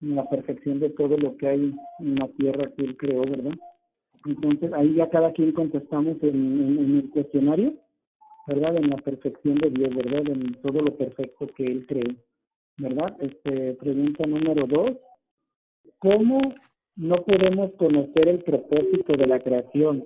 [0.00, 3.54] La perfección de todo lo que hay en la tierra que Él creó, ¿verdad?
[4.26, 7.74] Entonces ahí ya cada quien contestamos en, en, en el cuestionario,
[8.46, 8.76] ¿verdad?
[8.76, 10.28] En la perfección de Dios, ¿verdad?
[10.28, 12.14] En todo lo perfecto que Él creó,
[12.78, 13.16] ¿verdad?
[13.20, 14.96] Este, pregunta número dos,
[15.98, 16.40] ¿cómo
[16.96, 20.04] no podemos conocer el propósito de la creación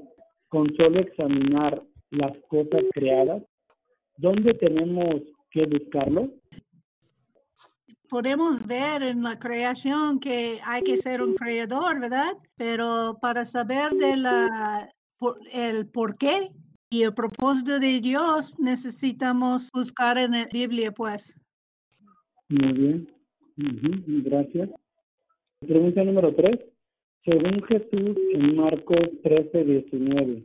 [0.51, 3.43] con solo examinar las cosas creadas?
[4.19, 6.29] ¿Dónde tenemos que buscarlo?
[8.09, 12.33] Podemos ver en la creación que hay que ser un creador, ¿verdad?
[12.57, 16.51] Pero para saber de la, por- el por qué
[16.91, 21.41] y el propósito de Dios necesitamos buscar en la Biblia, pues.
[22.49, 23.09] Muy bien,
[24.25, 24.71] gracias.
[25.61, 26.59] Pregunta número tres.
[27.25, 30.43] Según Jesús en Marcos 13, 19,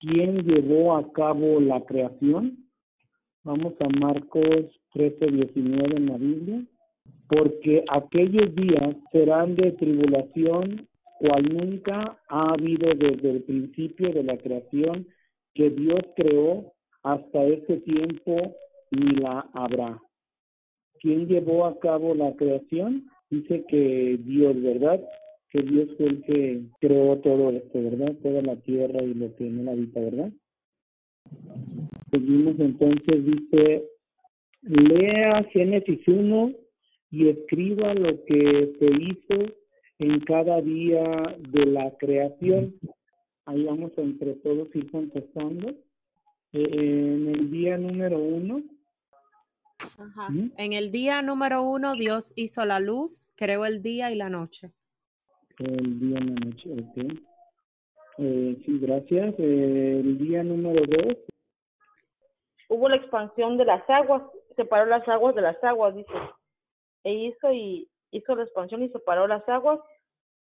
[0.00, 2.58] ¿quién llevó a cabo la creación?
[3.44, 6.64] Vamos a Marcos 13, 19 en la Biblia.
[7.28, 10.88] Porque aquellos días serán de tribulación,
[11.20, 15.06] cual nunca ha habido desde el principio de la creación
[15.54, 16.72] que Dios creó
[17.04, 18.56] hasta ese tiempo
[18.90, 20.02] ni la habrá.
[21.00, 23.08] ¿Quién llevó a cabo la creación?
[23.30, 25.00] Dice que Dios, ¿verdad?
[25.50, 28.14] Que Dios fue el que creó todo esto, ¿verdad?
[28.22, 30.32] Toda la tierra y lo que en él habita, ¿verdad?
[32.10, 33.84] Seguimos entonces, dice,
[34.62, 36.52] lea Génesis 1
[37.10, 39.52] y escriba lo que se hizo
[39.98, 41.02] en cada día
[41.50, 42.74] de la creación.
[43.46, 45.68] Ahí vamos a entre todos ir contestando.
[46.52, 48.62] Eh, en el día número uno,
[49.98, 50.28] Ajá.
[50.30, 50.50] Ujú.
[50.56, 54.72] En el día número uno, Dios hizo la luz, creó el día y la noche.
[55.60, 57.20] El día en la noche, ok.
[58.18, 59.34] Eh, sí, gracias.
[59.38, 61.16] Eh, el día número dos,
[62.70, 64.22] hubo la expansión de las aguas,
[64.56, 66.12] separó las aguas de las aguas, dice.
[67.04, 69.80] E hizo y hizo la expansión y separó las aguas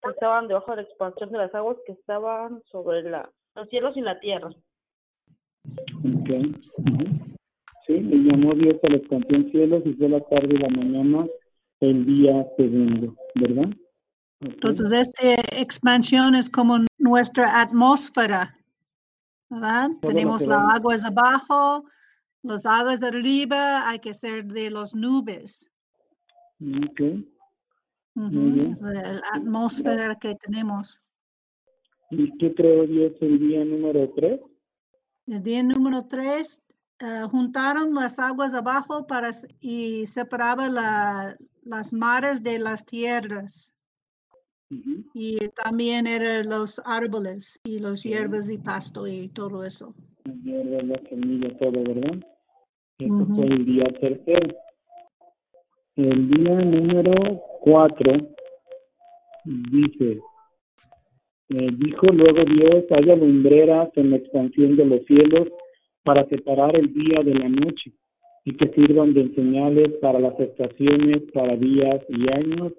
[0.04, 3.96] que estaban debajo de la expansión de las aguas que estaban sobre la, los cielos
[3.98, 4.50] y la tierra.
[4.50, 6.30] ok.
[6.78, 7.06] ujú.
[7.86, 11.26] Sí, y llamó Dios a la expansión cielos y fue la tarde y la mañana
[11.80, 13.70] el día segundo, ¿verdad?
[14.40, 18.56] Entonces, esta expansión es como nuestra atmósfera,
[19.50, 19.90] ¿verdad?
[20.02, 20.74] Todo Tenemos las vemos.
[20.76, 21.86] aguas abajo,
[22.44, 25.70] las aguas arriba, hay que ser de las nubes.
[26.62, 27.02] Ok.
[28.16, 28.72] Ujú, bien.
[28.72, 31.02] es la atmósfera que tenemos.
[32.10, 34.40] ¿Y qué creó Dios el día número tres?
[35.28, 36.64] El día número tres,
[37.00, 43.74] eh, juntaron las aguas abajo para, y separaba la- las mares de las tierras.
[45.14, 48.10] Y también eran los árboles y los Sí.
[48.10, 49.94] hierbas y pasto y todo eso.
[50.26, 52.20] La hierba, la semilla, todo, ¿verdad?
[53.00, 53.36] Eso Ujú.
[53.36, 54.56] fue el día tercero.
[55.96, 58.12] El día número cuatro
[59.46, 60.22] dice,
[61.50, 65.48] eh, dijo luego Dios, haya lumbreras en la expansión de los cielos
[66.04, 67.94] para separar el día de la noche
[68.44, 72.74] y que sirvan de señales para las estaciones, para días y años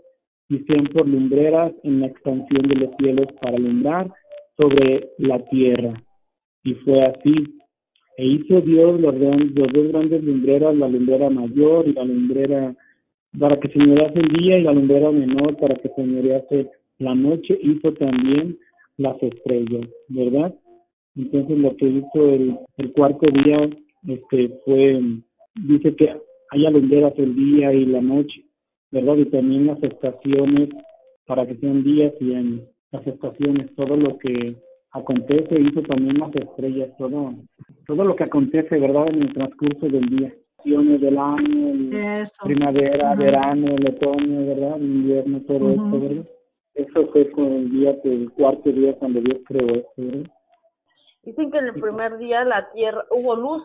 [0.49, 4.11] y sean por lumbreras en la expansión de los cielos para alumbrar
[4.57, 6.03] sobre la tierra.
[6.65, 7.35] Y fue así.
[8.17, 12.75] E hizo Dios los, los dos grandes lumbreras, la lumbrera mayor y la lumbrera
[13.39, 17.59] para que señorease el día y la lumbrera menor para que señorease la noche.
[17.63, 18.59] Hizo también
[18.97, 20.55] las estrellas, ¿verdad?
[21.17, 23.69] Entonces lo que hizo el, el cuarto día
[24.07, 25.01] este fue,
[25.55, 26.15] dice que
[26.51, 28.45] haya lumbreras el día y la noche,
[28.91, 29.17] ¿verdad?
[29.17, 30.71] Y también las estaciones
[31.27, 32.63] para que sean días y años.
[32.91, 34.57] Las estaciones, todo lo que
[34.93, 37.35] acontece, hizo también las estrellas, todo,
[37.87, 39.09] todo lo que acontece, ¿verdad?
[39.09, 40.33] En el transcurso del día.
[40.59, 41.91] Estaciones del año, el-
[42.43, 44.77] primavera, verano, el otoño, ¿verdad?
[44.77, 46.01] El invierno, todo esto, Ujú.
[46.01, 46.25] ¿verdad?
[46.75, 50.31] Eso fue con el día, el cuarto día cuando Dios creó esto, ¿verdad?
[51.25, 53.63] Dicen que en el primer día la tierra hubo luz,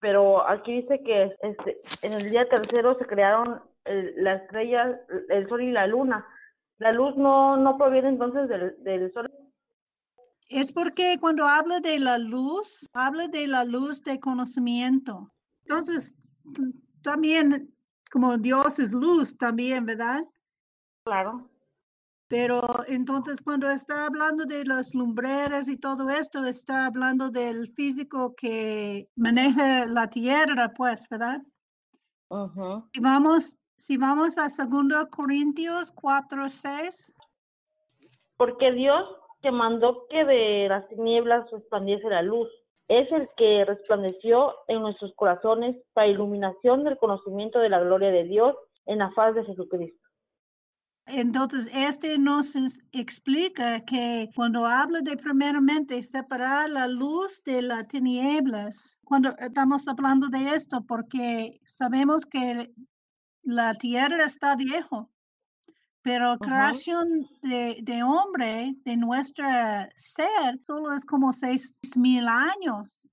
[0.00, 5.48] pero aquí dice que este, en el día tercero se crearon el- las estrellas, el
[5.48, 6.26] sol y la luna.
[6.78, 9.30] La luz no, no proviene entonces del, del sol.
[10.48, 15.32] Es porque cuando habla de la luz, habla de la luz de conocimiento.
[15.62, 16.14] Entonces,
[17.02, 17.74] también
[18.10, 20.22] como Dios es luz también, ¿verdad?
[21.04, 21.50] Claro.
[22.28, 28.34] Pero entonces cuando está hablando de las lumbreras y todo esto, está hablando del físico
[28.34, 31.42] que maneja la tierra, pues, ¿verdad?
[32.28, 32.88] Ujú.
[32.92, 37.14] Si vamos, si vamos a 2 Corintios 4, 6.
[38.36, 39.08] Porque Dios
[39.40, 42.48] que mandó que de las tinieblas resplandiese la luz,
[42.88, 48.24] es el que resplandeció en nuestros corazones para iluminación del conocimiento de la gloria de
[48.24, 48.56] Dios
[48.86, 50.02] en la faz de Jesucristo.
[51.06, 52.54] Entonces, este nos
[52.92, 60.28] explica que cuando habla de primeramente separar la luz de las tinieblas, cuando estamos hablando
[60.28, 62.70] de esto, porque sabemos que
[63.42, 65.10] la tierra está viejo,
[66.02, 66.38] pero Ajá.
[66.38, 73.08] creación de, de hombre, de nuestra ser, solo es como seis mil años.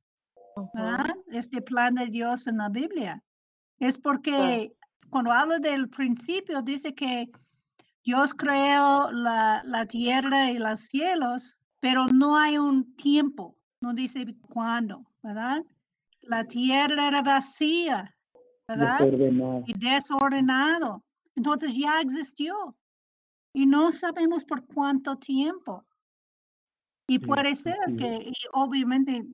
[1.28, 3.22] Este plan de Dios en la Biblia.
[3.80, 4.72] Es porque
[5.10, 7.30] cuando habla del principio, dice que
[8.04, 14.26] Dios creó la, la tierra y los cielos, pero no hay un tiempo, no dice
[14.54, 15.62] cuándo, ¿verdad?
[16.22, 18.15] La tierra era vacía,
[18.68, 19.00] ¿verdad?
[19.00, 19.64] Desordenado.
[19.68, 21.04] Y desordenado.
[21.36, 22.76] Entonces ya existió.
[23.54, 25.86] Y no sabemos por cuánto tiempo.
[27.08, 29.26] Y puede ser que, y obviamente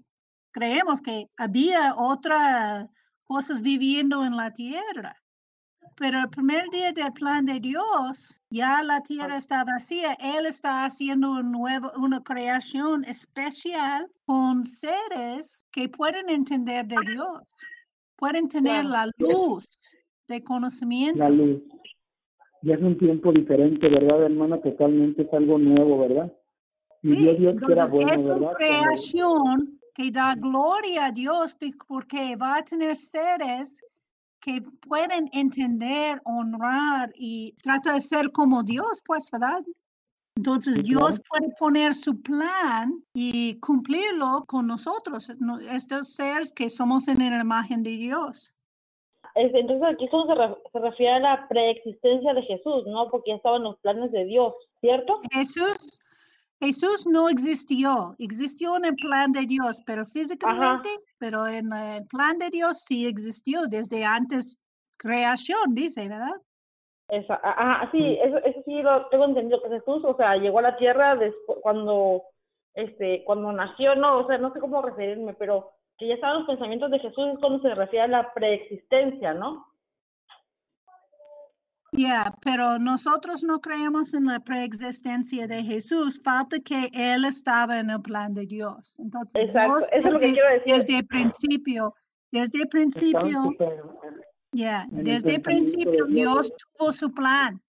[0.52, 2.88] creemos que había otras
[3.24, 5.16] cosas viviendo en la tierra.
[5.96, 10.14] Pero el primer día del plan de Dios, ya la tierra está vacía.
[10.20, 17.42] Él está haciendo un nuevo, una creación especial con seres que pueden entender de Dios,
[18.22, 19.68] pueden tener la luz
[20.28, 21.18] de conocimiento.
[21.18, 21.60] La luz.
[22.62, 24.62] Ya es un tiempo diferente, ¿verdad, hermana?
[24.62, 26.32] Totalmente es algo nuevo, ¿verdad?
[27.02, 31.12] Y Sí, Dios, Dios que era entonces bueno, es una creación que da gloria a
[31.12, 31.58] Dios
[31.88, 33.82] porque va a tener seres
[34.40, 39.64] que pueden entender, honrar y trata de ser como Dios, pues, ¿verdad?
[40.36, 41.24] Entonces Sí, Dios claro.
[41.30, 47.42] puede poner su plan y cumplirlo con nosotros, no- estos seres que somos en la
[47.42, 48.54] imagen de Dios.
[49.36, 53.10] Es- Entonces aquí esto se, re- se refiere a la preexistencia de Jesús, ¿no?
[53.10, 55.22] Porque ya estaba en los planes de Dios, ¿cierto?
[55.32, 56.00] Jesús,
[56.62, 62.38] Jesús no existió, existió en el plan de Dios, pero físicamente, pero en el plan
[62.38, 64.58] de Dios sí existió desde antes
[64.98, 66.36] creación, dice, ¿verdad?
[67.12, 70.62] Esa, ah, sí, eso, eso sí lo tengo entendido que Jesús, o sea, llegó a
[70.62, 72.24] la tierra después, cuando,
[72.74, 76.48] este, cuando nació, no, o sea, no sé cómo referirme, pero que ya estaban los
[76.48, 79.68] pensamientos de Jesús es cuando se refiere a la preexistencia, ¿no?
[81.92, 87.90] Ya, pero nosotros no creemos en la preexistencia de Jesús, falta que Él estaba en
[87.90, 88.96] el plan de Dios.
[88.98, 90.74] Entonces, Exacto, Dios eso es lo que desde, quiero decir.
[90.76, 91.94] desde el principio,
[92.32, 93.44] desde el principio,
[94.54, 97.62] ya, el desde el principio Dios, tuvo su plan,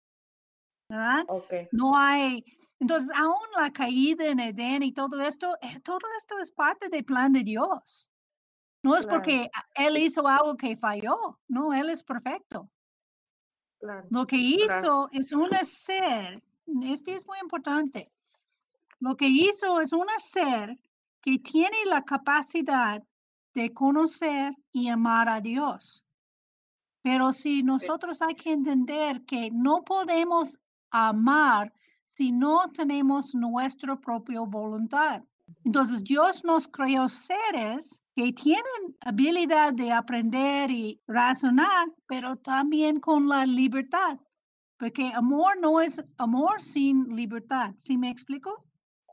[0.88, 1.24] ¿verdad?
[1.28, 2.44] Ok, No hay,
[2.80, 7.04] entonces aún la caída en Edén y todo esto, eh, todo esto es parte del
[7.04, 8.10] plan de Dios.
[8.84, 9.18] No es Claro.
[9.18, 12.70] porque Él hizo algo que falló, no, Él es perfecto.
[13.80, 14.06] claro.
[14.10, 14.80] Lo que Claro.
[14.80, 16.42] hizo es un ser,
[16.84, 18.12] este es muy importante,
[19.00, 20.78] lo que hizo es un ser
[21.22, 23.02] que tiene la capacidad
[23.54, 26.02] de conocer y amar a Dios.
[27.02, 30.58] Pero si nosotros hay que entender que no podemos
[30.90, 31.72] amar
[32.04, 35.22] si no tenemos nuestra propia voluntad.
[35.64, 43.28] Entonces Dios nos creó seres que tienen habilidad de aprender y razonar, pero también con
[43.28, 44.18] la libertad.
[44.78, 47.74] Porque amor no es amor sin libertad.
[47.78, 48.64] ¿Sí me explico?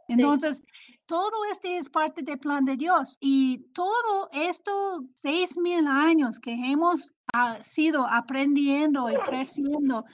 [0.07, 0.63] Entonces,
[1.09, 6.51] todo este es parte del plan de Dios y todo esto, seis mil años que
[6.51, 10.05] hemos ah, sido aprendiendo y creciendo,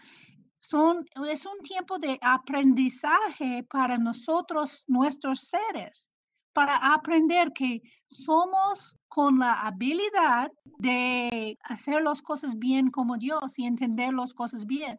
[0.62, 6.10] son, es un tiempo de aprendizaje para nosotros, nuestros seres,
[6.54, 13.66] para aprender que somos con la habilidad de hacer las cosas bien como Dios y
[13.66, 14.98] entender las cosas bien.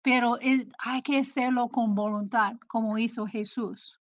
[0.00, 0.38] Pero
[0.78, 3.99] hay que hacerlo con voluntad, como hizo Jesús.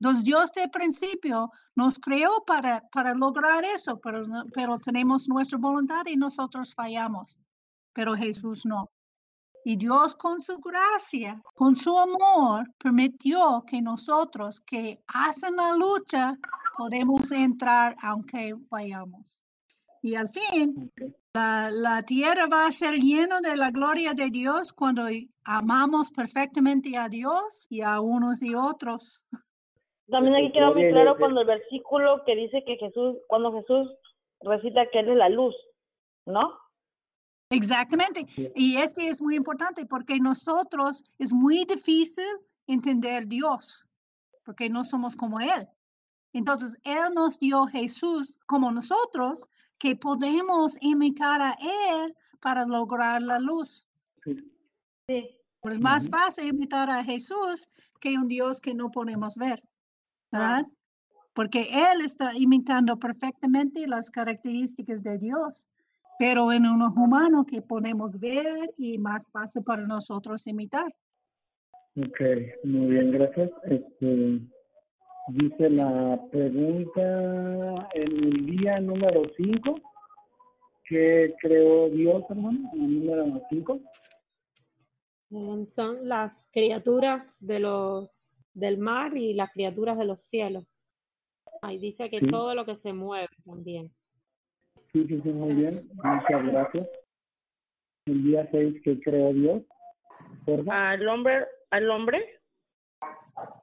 [0.00, 4.24] Entonces Dios de principio nos creó para, para lograr eso, pero,
[4.54, 7.36] pero tenemos nuestra voluntad y nosotros fallamos,
[7.92, 8.90] pero Jesús no.
[9.64, 16.38] Y Dios con su gracia, con su amor, permitió que nosotros que hacen la lucha
[16.76, 19.38] podemos entrar aunque fallamos.
[20.00, 20.92] Y al fin,
[21.34, 25.08] la, la tierra va a ser llena de la gloria de Dios cuando
[25.44, 29.24] amamos perfectamente a Dios y a unos y otros.
[30.10, 33.90] También aquí queda muy claro de- cuando el versículo que dice que Jesús, cuando Jesús
[34.40, 35.54] recita que Él es la luz,
[36.26, 36.52] ¿no?
[37.50, 38.26] Exactamente.
[38.54, 42.26] Y este es muy importante porque nosotros es muy difícil
[42.66, 43.86] entender Dios,
[44.44, 45.66] porque no somos como Él.
[46.34, 49.48] Entonces, Él nos dio Jesús como nosotros,
[49.78, 51.56] que podemos imitar a
[52.02, 53.86] Él para lograr la luz.
[55.06, 55.34] Sí.
[55.60, 57.68] Pues es más fácil imitar a Jesús
[58.00, 59.62] que un Dios que no podemos ver,
[60.30, 60.66] ¿verdad?
[61.34, 65.66] Porque Él está imitando perfectamente las características de Dios,
[66.18, 70.92] pero en unos humanos que podemos ver y más fácil para nosotros imitar.
[71.96, 72.20] Ok,
[72.64, 73.50] muy bien, gracias.
[73.64, 74.40] Este,
[75.28, 79.80] dice la pregunta en el día número 5,
[80.88, 82.70] ¿qué creó Dios, hermano?
[82.72, 83.80] En el número 5.
[85.30, 90.80] Eh, Son las criaturas de los del mar y las criaturas de los cielos.
[91.62, 92.26] Ahí dice que Sí.
[92.28, 93.90] todo lo que se mueve también.
[94.92, 95.88] Sí, sí, sí, muy bien.
[96.02, 96.88] Muchas gracias.
[98.06, 99.62] El día 6, ¿qué creó Dios?
[100.44, 102.40] Porfa, Al hombre, al hombre,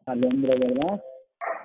[0.06, 1.04] al hombre, ¿verdad?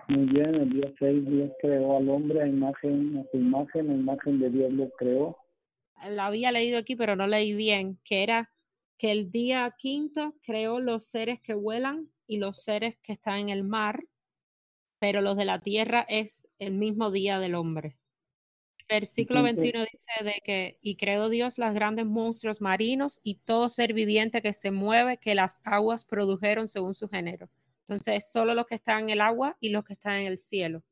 [0.08, 3.94] Muy bien, el día 6 Dios creó al hombre a imagen, a su imagen, a
[3.94, 5.36] imagen de Dios lo creó.
[6.08, 8.50] La había leído aquí, pero no leí bien, que era
[8.98, 13.48] que el día quinto creó los seres que vuelan y los seres que están en
[13.48, 14.04] el mar,
[15.00, 17.96] pero los de la tierra es el mismo día del hombre.
[18.88, 23.68] Versículo Entonces- 21 dice de que, y creó Dios los grandes monstruos marinos y todo
[23.68, 27.48] ser viviente que se mueve, que las aguas produjeron según su género.
[27.80, 30.84] Entonces, solo los que están en el agua y los que están en el cielo.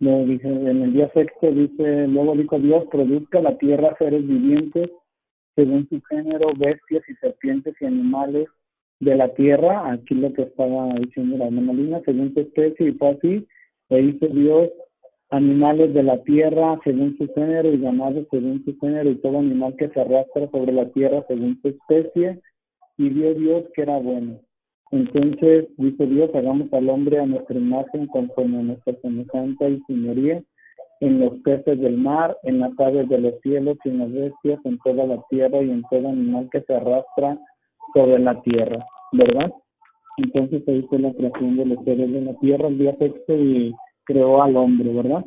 [0.00, 4.90] Luego dice, en el día sexto dice, luego dijo Dios, produzca la tierra seres vivientes
[5.54, 8.48] según su género, bestias y serpientes y animales
[9.04, 9.92] de la tierra.
[9.92, 13.46] Aquí lo que estaba diciendo la hermana Lina, según su especie, y fue así.
[13.90, 14.70] E hizo Dios
[15.30, 19.74] animales de la tierra según su género y ganado según su género y todo animal
[19.76, 22.40] que se arrastra sobre la tierra según su especie.
[22.96, 24.40] Y vio Dios que era bueno.
[24.90, 30.42] Entonces dice Dios, hagamos al hombre a nuestra imagen conforme a nuestra semejanza y señoría,
[31.00, 34.60] en los peces del mar, en las aves de los cielos y en las bestias,
[34.64, 37.38] en toda la tierra y en todo animal que se arrastra
[37.92, 38.84] sobre la tierra,
[39.16, 39.52] ¿verdad?
[40.16, 43.74] Entonces ahí fue la creación de los seres de la tierra el día sexto y
[44.04, 45.24] creó al hombre, ¿verdad?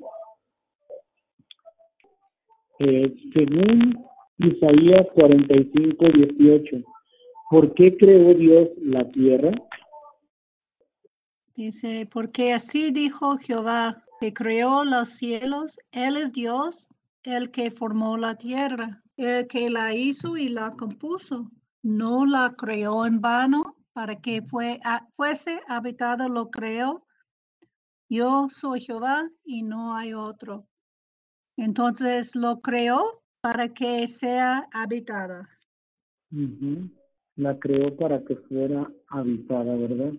[2.79, 4.05] Eh, según
[4.37, 6.05] Isaías 45,
[6.37, 6.77] 18,
[7.49, 9.51] ¿por qué creó Dios la tierra?
[11.55, 16.87] Dice, porque así dijo Jehová, que creó los cielos, Él es Dios,
[17.23, 21.49] el que formó la tierra, el que la hizo y la compuso.
[21.81, 27.03] No la creó en vano para que fue, a- fuese habitado, lo creó.
[28.07, 30.67] Yo soy Jehová y no hay otro.
[31.57, 35.49] Entonces lo creó para que sea habitada.
[37.37, 40.13] La creó para que fuera habitada, ¿verdad?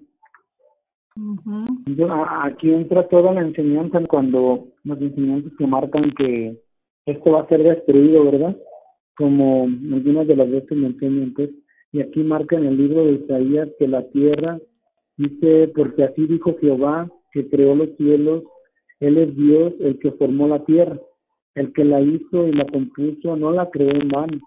[1.14, 1.66] Ujú.
[1.86, 6.60] Yo- a- Aquí entra toda la enseñanza cuando las enseñanzas que marcan que
[7.06, 8.56] esto va a ser destruido, ¿verdad?
[9.16, 11.50] Como algunas de las veces me enseñan, pues,
[11.92, 14.58] y aquí marca en el libro de Isaías que la tierra
[15.16, 18.44] dice, porque así dijo Jehová, que creó los cielos,
[19.00, 20.98] Él es Dios, el que formó la tierra,
[21.54, 24.38] el que la hizo y la compuso, no la creó en vano,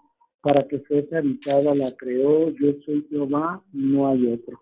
[0.42, 4.60] para que fuese habitada la creó, yo soy Jehová, no hay otro,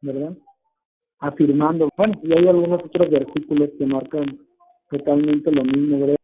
[0.00, 0.36] ¿verdad?
[1.20, 4.38] afirmando, bueno, y hay algunos otros versículos que marcan
[4.90, 6.16] totalmente lo mismo, ¿verdad?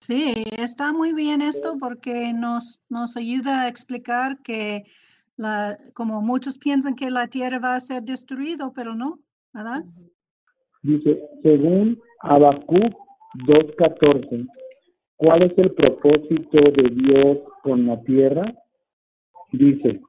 [0.00, 4.84] Sí, está muy bien esto porque nos, nos ayuda a explicar que
[5.36, 9.20] la, como muchos piensan que la tierra va a ser destruido, pero no,
[9.52, 9.84] ¿verdad?
[10.82, 12.94] Dice, según Habacuc
[13.46, 14.48] 2.14,
[15.16, 18.54] ¿cuál es el propósito de Dios con la tierra?
[19.52, 20.00] Dice,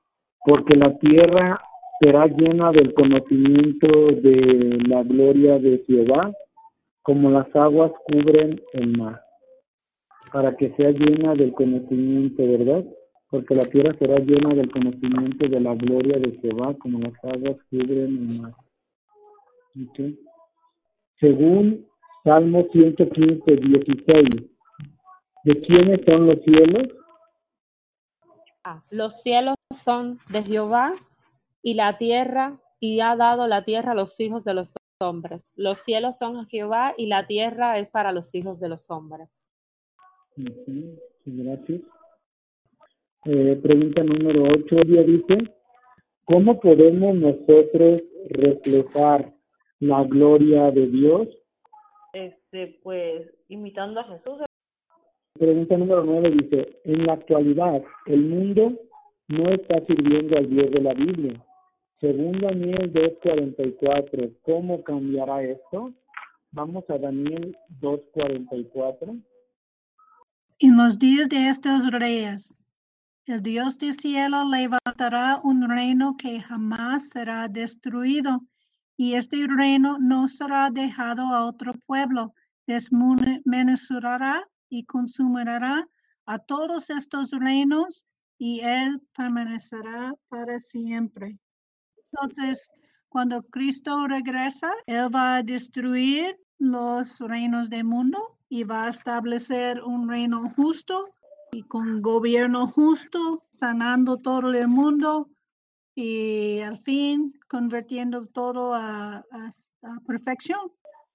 [0.45, 1.59] porque la tierra
[1.99, 6.31] será llena del conocimiento de la gloria de Jehová,
[7.01, 9.21] como las aguas cubren el mar,
[10.31, 12.85] para que sea llena del conocimiento, ¿verdad?
[13.29, 17.57] Porque la tierra será llena del conocimiento de la gloria de Jehová, como las aguas
[17.69, 18.53] cubren el mar.
[21.19, 21.85] Según
[22.23, 24.49] Salmo 115, 16,
[25.43, 26.87] ¿de quiénes son los cielos?
[28.63, 30.93] Ah, los cielos son de Jehová
[31.61, 35.53] y la tierra, y ha dado la tierra a los hijos de los hombres.
[35.55, 39.49] Los cielos son a Jehová y la tierra es para los hijos de los hombres.
[40.37, 41.81] Ujú, sí, Gracias.
[43.25, 45.51] Eh, pregunta número 8, ella dice,
[46.25, 49.33] ¿cómo podemos nosotros reflejar
[49.79, 51.27] la gloria de Dios?
[52.17, 54.39] este, pues, imitando a Jesús.
[55.33, 58.73] Pregunta número 9 dice, en la actualidad el mundo
[59.27, 61.45] no está sirviendo al Dios de la Biblia.
[61.99, 65.93] Según Daniel 2.44, ¿cómo cambiará esto?
[66.51, 69.21] Vamos a Daniel 2.44.
[70.59, 72.55] En los días de estos reyes,
[73.27, 78.41] el Dios del cielo levantará un reino que jamás será destruido,
[78.95, 82.33] y este reino no será dejado a otro pueblo,
[82.67, 85.85] desmenuzará y consumirá
[86.25, 88.05] a todos estos reinos,
[88.39, 91.37] y él permanecerá para siempre.
[92.11, 92.69] Entonces,
[93.09, 99.81] cuando Cristo regresa, Él va a destruir los reinos del mundo y va a establecer
[99.83, 101.13] un reino justo
[101.51, 105.29] y con gobierno justo, sanando todo el mundo
[105.95, 109.23] y al fin convirtiendo todo a,
[110.05, 110.59] perfección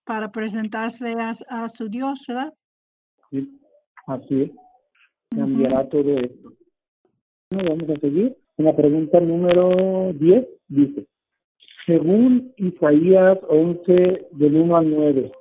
[0.05, 1.15] para presentarse
[1.49, 2.53] a, su Dios, ¿verdad?
[3.31, 3.61] Sí,
[4.07, 4.51] así es.
[5.31, 6.53] Cambiará todo esto.
[7.51, 8.37] Vamos a seguir.
[8.59, 11.07] En la pregunta número 10 dice,
[11.87, 15.33] según Isaías 11 del 1 al 9,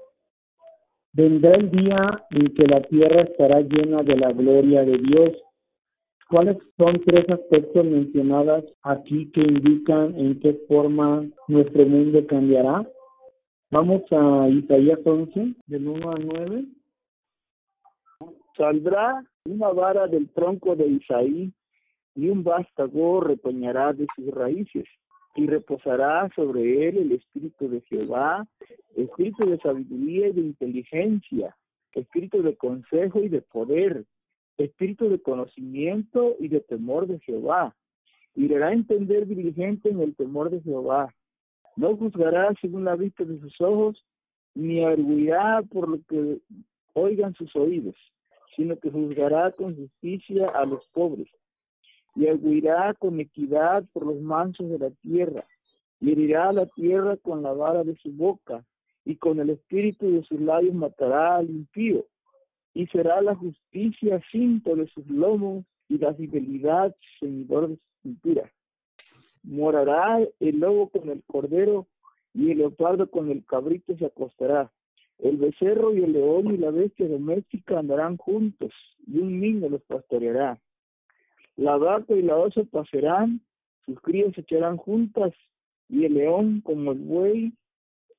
[1.13, 5.31] vendrá el día en que la tierra estará llena de la gloria de Dios.
[6.29, 12.87] ¿Cuáles son tres aspectos mencionados aquí que indican en qué forma nuestro mundo cambiará?
[13.69, 16.65] Vamos a Isaías 11, del 1 al 9.
[18.57, 21.51] Saldrá una vara del tronco de Isaí
[22.15, 24.85] y un vástago retoñará de sus raíces
[25.35, 28.45] y reposará sobre él el espíritu de Jehová,
[28.95, 31.55] espíritu de sabiduría y de inteligencia,
[31.93, 34.05] espíritu de consejo y de poder,
[34.57, 37.75] espíritu de conocimiento y de temor de Jehová.
[38.35, 41.13] Y le hará entender diligente en el temor de Jehová.
[41.75, 44.03] No juzgará según la vista de sus ojos,
[44.53, 46.39] ni arguirá por lo que
[46.93, 47.95] oigan sus oídos,
[48.55, 51.29] sino que juzgará con justicia a los pobres
[52.15, 55.41] y arguirá con equidad por los mansos de la tierra,
[55.99, 58.65] y herirá a la tierra con la vara de su boca,
[59.05, 62.05] y con el espíritu de sus labios matará al impío,
[62.73, 68.51] y será la justicia cinto de sus lomos, y la fidelidad ceñidor de su cintura.
[69.43, 71.87] Morará el lobo con el cordero,
[72.33, 74.71] y el leopardo con el cabrito se acostará.
[75.19, 78.71] El becerro y el león y la bestia doméstica andarán juntos,
[79.05, 80.59] y un niño los pastoreará
[81.55, 83.41] la vaca y la osa pasarán,
[83.85, 85.33] sus crías se echarán juntas,
[85.89, 87.53] y el león, como el buey,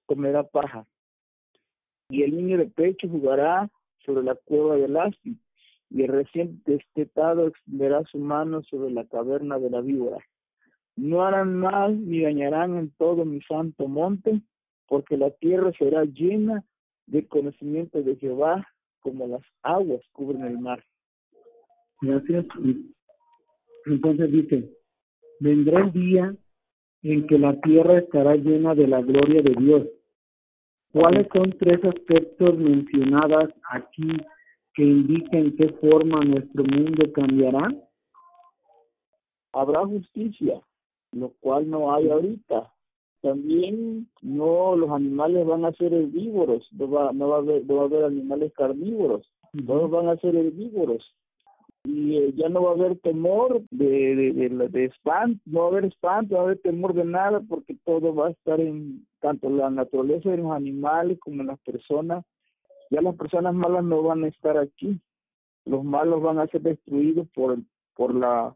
[0.06, 0.86] comerá paja.
[2.10, 3.70] Y el niño de pecho jugará
[4.04, 5.34] sobre la cueva del asno,
[5.90, 10.18] y el recién destetado extenderá su mano sobre la caverna de la víbora.
[10.96, 14.42] No harán mal ni dañarán en todo mi santo monte,
[14.86, 16.64] porque la tierra será llena
[17.06, 18.66] de conocimiento de Jehová,
[19.00, 20.84] como las aguas cubren el mar.
[22.00, 22.46] Gracias.
[23.86, 24.70] Entonces dice,
[25.40, 26.34] vendrá el día
[27.02, 29.86] en que la tierra estará llena de la gloria de Dios.
[30.92, 34.08] ¿Cuáles son tres aspectos mencionados aquí
[34.74, 37.68] que indiquen qué forma nuestro mundo cambiará?
[39.52, 40.60] Habrá justicia,
[41.12, 42.72] lo cual no hay ahorita.
[43.20, 47.76] También no los animales van a ser herbívoros, no va, no va, a, haber, no
[47.76, 49.30] va a haber animales carnívoros,
[49.66, 51.04] todos van a ser herbívoros
[51.84, 55.70] y eh, ya no va a haber temor de, de, de, espanto, no va a
[55.70, 59.06] haber espanto, no va a haber temor de nada porque todo va a estar en
[59.20, 62.24] tanto la naturaleza de los animales como en las personas.
[62.90, 65.00] Ya las personas malas no van a estar aquí,
[65.64, 67.58] los malos van a ser destruidos por,
[67.94, 68.54] por, la,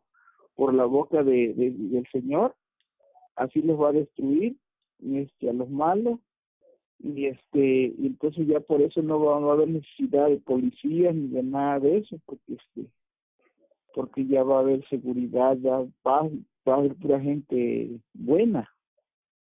[0.54, 2.54] por la boca de, del Señor,
[3.34, 4.56] así los va a destruir
[5.02, 6.20] este, a los malos.
[6.98, 11.14] Y este entonces ya por eso no va, no va a haber necesidad de policías
[11.14, 12.88] ni de nada de eso porque este
[13.96, 16.28] porque ya va a haber seguridad, ya va,
[16.68, 18.68] va a haber pura gente buena.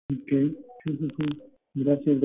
[0.08, 0.56] Okay.
[1.74, 2.22] Gracias.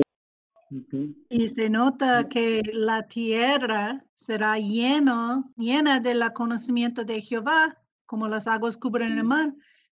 [1.28, 8.46] Y se nota que la tierra será lleno, llena del conocimiento de Jehová, como las
[8.46, 9.52] aguas cubren el mar.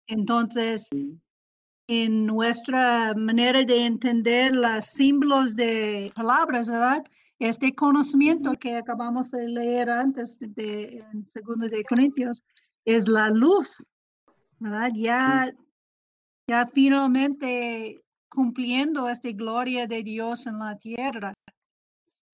[0.08, 0.90] Entonces,
[1.88, 7.04] en nuestra manera de entender los símbolos de palabras, ¿verdad?
[7.40, 12.44] Este conocimiento que acabamos de leer antes de, en segundo de Corintios
[12.84, 13.86] es la luz,
[14.60, 14.90] ¿verdad?
[14.96, 15.54] Ya,
[16.48, 21.34] ya finalmente cumpliendo esta gloria de Dios en la tierra.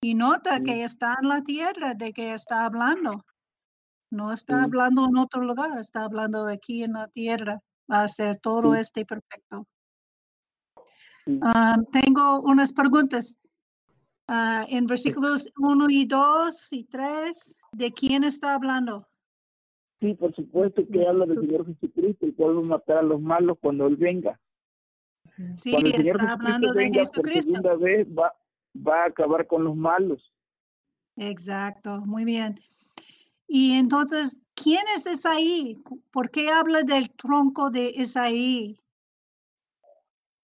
[0.02, 3.24] Y nota que está en la tierra de que está hablando.
[4.10, 7.60] No está hablando en otro lugar, está hablando de aquí en la tierra.
[7.90, 9.66] Va a ser todo este perfecto.
[11.42, 13.38] Ah, tengo unas preguntas.
[14.26, 19.06] Ah, en versículos 1 y 2 y 3 ¿De quién está hablando?
[20.00, 23.20] Sí, por supuesto que habla del Señor Jesucristo, el cual va a matar a los
[23.20, 24.40] malos cuando Él venga.
[25.56, 27.54] Sí, Cuando el Señor está hablando de venga por Jesucristo.
[27.54, 28.32] segunda vez, va,
[28.76, 30.32] va a acabar con los malos.
[31.16, 32.60] Exacto, muy bien.
[33.46, 35.82] Y entonces, ¿quién es Isaí?
[36.10, 38.78] ¿Por qué habla del tronco de Isaí?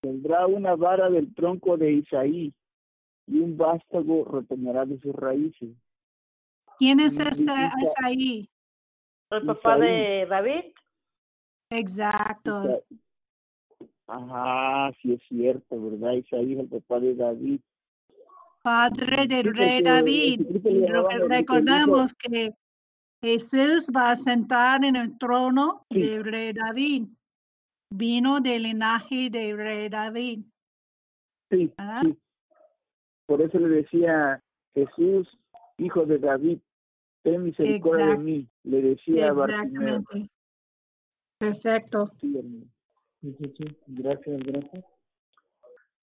[0.00, 2.54] Tendrá una vara del tronco de Isaí
[3.30, 5.70] y un vástago retoñará de sus raíces.
[6.78, 7.44] ¿Quién es ese
[7.80, 8.50] Isaí?
[9.30, 9.88] El papá Isaí.
[9.88, 10.64] de David.
[11.70, 12.64] Exacto.
[12.64, 12.80] Isa-
[14.08, 16.12] Ajá, sí es cierto, ¿verdad?
[16.14, 17.60] Isaí es el papá de David.
[18.62, 20.40] Padre del rey David.
[21.28, 22.52] Recordamos que
[23.22, 26.00] Jesús va a sentar en el trono Sí.
[26.02, 27.06] del rey David.
[27.92, 30.40] Vino del linaje del rey David.
[31.50, 31.72] Sí.
[33.30, 34.42] Por eso le decía
[34.74, 35.28] Jesús,
[35.78, 36.58] hijo de David,
[37.22, 38.48] ten misericordia de mí.
[38.64, 40.02] Le decía a Bartimeo.
[41.38, 42.10] Perfecto.
[42.20, 42.68] Sí.
[43.86, 44.84] Gracias, gracias.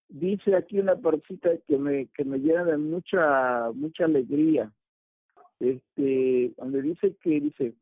[0.08, 4.72] Dice aquí una partita que me, que me llena de mucha, mucha alegría.
[5.60, 7.74] Este, donde dice que dice,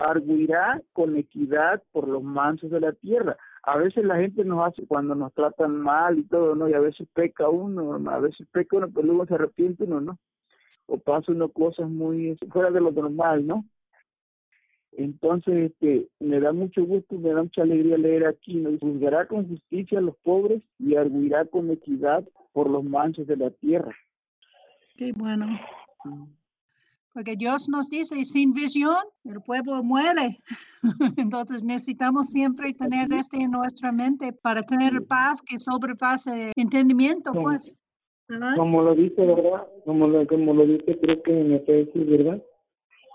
[0.00, 3.38] arguirá con equidad por los mansos de la tierra.
[3.64, 6.68] A veces la gente nos hace cuando nos tratan mal y todo, ¿no?
[6.68, 10.18] Y a veces peca uno, a veces peca uno, pero luego se arrepiente uno, ¿no?
[10.86, 13.64] O pasa uno cosas muy fuera de lo normal, ¿no?
[14.92, 18.76] Entonces, este, me da mucho gusto, me da mucha alegría leer aquí, ¿no?
[18.78, 23.50] juzgará con justicia a los pobres y arguirá con equidad por los mansos de la
[23.50, 23.94] tierra.
[24.96, 25.46] Qué bueno.
[27.14, 30.38] Porque Dios nos dice, sin visión, el pueblo muere.
[31.18, 37.44] Entonces necesitamos siempre tener este en nuestra mente para tener paz que sobrepase entendimiento, Como-
[37.44, 37.78] pues.
[38.28, 38.56] ¿verdad?
[38.56, 39.66] Como lo dice, ¿verdad?
[39.84, 42.42] Como lo, como lo dice, creo que en Efesios, ¿verdad?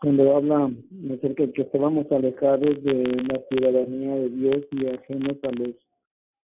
[0.02, 0.70] Cuando habla
[1.16, 5.76] acerca de que estábamos alejados de la ciudadanía de Dios y ajenos a los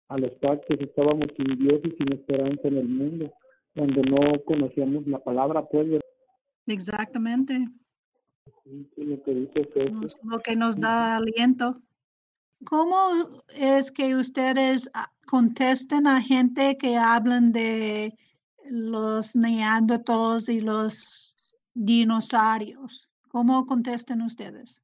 [0.09, 3.33] a los pactos, estábamos sin Dios y sin esperanza en el mundo,
[3.77, 6.00] cuando no conocíamos la palabra, pues, ¿verdad?
[6.71, 7.67] Exactamente.
[8.97, 9.91] Lo que dice.
[9.91, 11.81] Nos- lo que nos da aliento.
[12.65, 12.97] ¿Cómo
[13.49, 18.15] es que ustedes ah, contesten a gente que hablan de
[18.69, 23.09] los neandertales y los dinosaurios?
[23.31, 24.83] ¿Cómo contestan ustedes?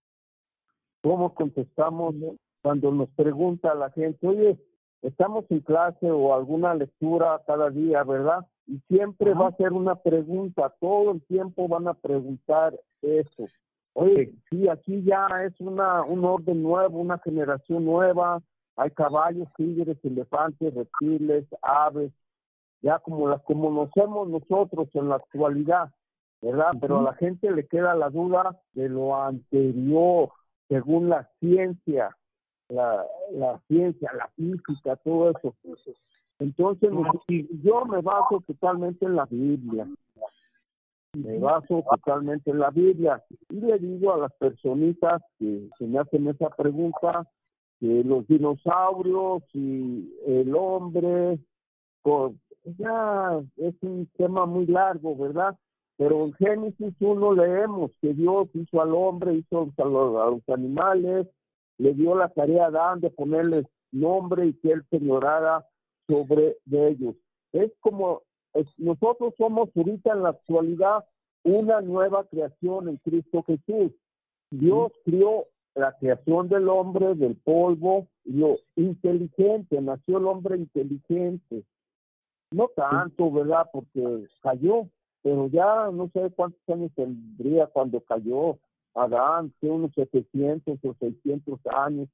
[1.02, 2.14] ¿Cómo contestamos
[2.62, 4.58] cuando nos pregunta la gente, oye,
[5.02, 8.44] estamos en clase o alguna lectura cada día, ¿verdad?
[8.66, 13.46] Y siempre va a ser una pregunta, todo el tiempo van a preguntar eso.
[13.92, 18.42] Oye, sí, aquí ya es una un orden nuevo, una generación nueva,
[18.76, 22.12] hay caballos, tigres, elefantes, reptiles, aves,
[22.82, 25.90] ya como las como conocemos nosotros en la actualidad,
[26.42, 26.72] ¿verdad?
[26.80, 30.30] Pero a la gente le queda la duda de lo anterior,
[30.68, 32.14] según la ciencia,
[32.68, 35.54] la, la ciencia, la física, todo eso.
[36.38, 36.90] Entonces,
[37.62, 39.88] yo me baso totalmente en la Biblia.
[41.14, 43.22] Me baso totalmente en la Biblia.
[43.48, 47.26] Y le digo a las personitas que, que me hacen esa pregunta
[47.80, 51.38] que los dinosaurios y el hombre,
[52.02, 52.34] pues,
[52.78, 55.56] ya es un tema muy largo, ¿verdad?
[55.96, 60.48] Pero en Génesis 1 leemos que Dios hizo al hombre, hizo a los, a los
[60.48, 61.26] animales,
[61.78, 65.64] le dio la tarea a Adán de ponerles nombre y que él señorara
[66.08, 67.14] sobre de ellos.
[67.52, 68.22] Es como
[68.54, 71.04] es- nosotros somos ahorita en la actualidad
[71.44, 73.92] una nueva creación en Cristo Jesús.
[74.50, 75.44] Dios crió
[75.74, 81.64] la creación del hombre del polvo, lo inteligente, nació el hombre inteligente.
[82.50, 83.68] No tanto, ¿verdad?
[83.72, 84.88] Porque cayó,
[85.22, 88.58] pero ya no sé cuántos años tendría cuando cayó
[88.94, 92.08] Adán, que unos 700 o 600 años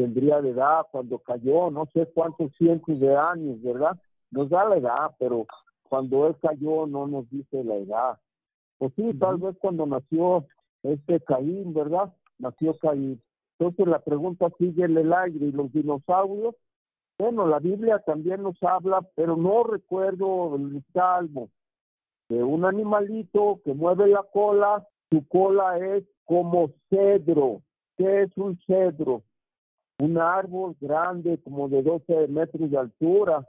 [0.00, 4.00] tendría de edad cuando cayó, no sé cuántos cientos de años, ¿verdad?
[4.30, 5.46] Nos da la edad, pero
[5.90, 8.18] cuando él cayó no nos dice la edad.
[8.78, 10.46] Pues sí, tal vez cuando nació
[10.84, 12.14] este Caín, ¿verdad?
[12.38, 13.20] Nació Caín.
[13.58, 16.54] Entonces la pregunta sigue en el aire, ¿y los dinosaurios?
[17.18, 21.50] Bueno, la Biblia también nos habla, pero no recuerdo el salmo,
[22.30, 27.60] de un animalito que mueve la cola, su cola es como cedro.
[27.98, 29.24] ¿Qué es un cedro?
[30.00, 33.46] Un árbol grande, como de 12 metros de altura.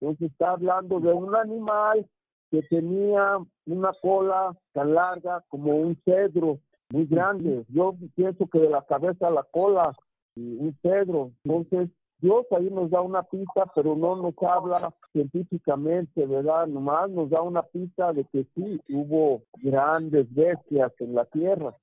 [0.00, 2.06] Entonces está hablando de un animal
[2.50, 6.58] que tenía una cola tan larga como un cedro,
[6.90, 7.64] muy grande.
[7.68, 9.94] Yo pienso que de la cabeza a la cola,
[10.36, 11.30] un cedro.
[11.44, 16.66] Entonces Dios ahí nos da una pista, pero no nos habla científicamente, ¿verdad?
[16.66, 21.74] Nomás nos da una pista de que sí, hubo grandes bestias en la tierra,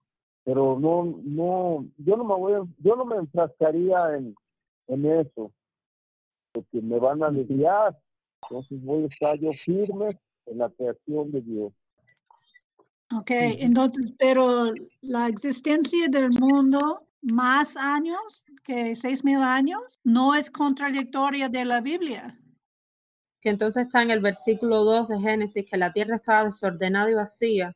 [0.48, 4.34] pero no, no, yo no me voy, yo no me enfrascaría en,
[4.88, 5.52] en eso,
[6.54, 8.00] porque me van a desviar,
[8.44, 10.06] entonces voy a estar yo firme
[10.46, 11.74] en la creación de Dios.
[13.14, 14.72] Ok, entonces, pero
[15.02, 21.82] la existencia del mundo más años que seis mil años no es contradictoria de la
[21.82, 22.40] Biblia.
[23.42, 27.16] Que entonces está en el versículo 2 de Génesis, que la tierra estaba desordenada y
[27.16, 27.76] vacía,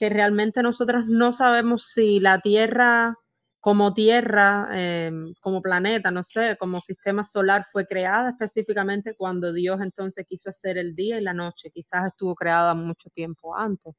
[0.00, 3.18] que realmente nosotros no sabemos si la tierra
[3.60, 9.78] como tierra, em, como planeta, no sé, como sistema solar fue creada específicamente cuando Dios
[9.82, 11.70] entonces quiso hacer el día y la noche.
[11.70, 13.94] Quizás estuvo creada mucho tiempo antes.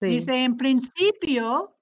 [0.00, 1.76] Dice, en principio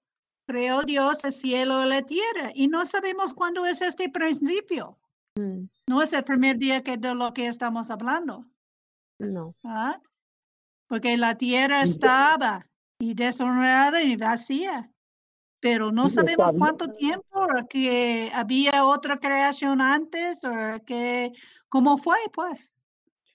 [0.49, 4.99] creó Dios el cielo y la tierra y no sabemos cuándo es este principio.
[5.37, 5.67] Mm.
[5.87, 8.47] No es el primer día que de lo que estamos hablando.
[9.21, 9.55] No.
[9.63, 10.01] ¿ah?
[10.89, 12.67] Porque la tierra estaba
[12.99, 14.91] y desordenada y vacía.
[15.61, 20.51] Pero no Sí, sabemos cuánto tiempo, que había otra creación antes, o
[20.85, 21.33] que
[21.69, 22.75] cómo fue, pues.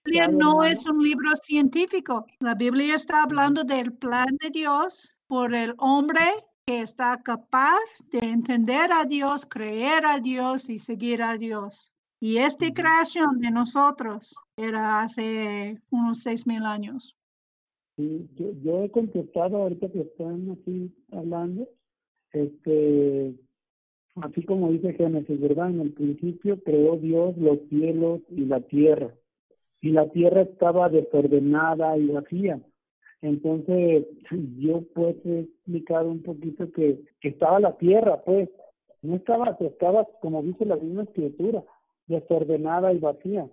[0.06, 2.26] La Biblia no es un libro científico.
[2.40, 6.22] La Biblia está hablando del plan de Dios por el hombre
[6.66, 7.80] que está capaz
[8.12, 11.92] de entender a Dios, creer a Dios y seguir a Dios.
[12.22, 17.19] Y esta creación de nosotros era hace unos seis mil años.
[18.00, 21.68] Sí, yo, yo he contestado ahorita que están así hablando,
[22.32, 23.36] este,
[24.16, 25.72] así como dice Génesis, ¿verdad?
[25.72, 29.14] En el principio creó Dios los cielos y la tierra,
[29.82, 32.62] y la tierra estaba desordenada y vacía.
[33.22, 34.08] Entonces,
[34.60, 38.48] yo pues he explicado un poquito que, que estaba la tierra, pues,
[39.02, 41.66] no estaba, estaba, como dice la misma escritura,
[42.08, 43.50] desordenada y vacía.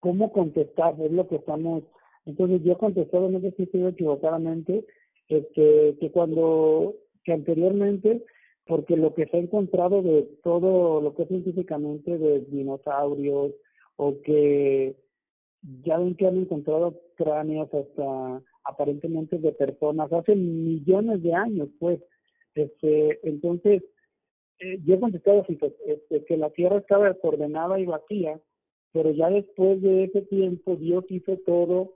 [0.00, 0.98] ¿Cómo contestar?
[1.02, 1.82] Es lo que estamos
[2.26, 4.84] entonces yo contestaba, no sé si estoy equivocadamente,
[5.28, 6.94] este, que cuando,
[7.24, 8.24] que anteriormente,
[8.66, 13.52] porque lo que se ha encontrado de todo lo que es científicamente de dinosaurios,
[13.96, 14.96] o que
[15.82, 22.00] ya ven que han encontrado cráneos hasta aparentemente de personas hace millones de años, pues,
[22.54, 23.82] este, entonces,
[24.60, 28.40] eh, yo he contestado así, pues, este, que la tierra estaba desordenada y vacía,
[28.92, 31.92] pero ya después de ese tiempo Dios hizo todo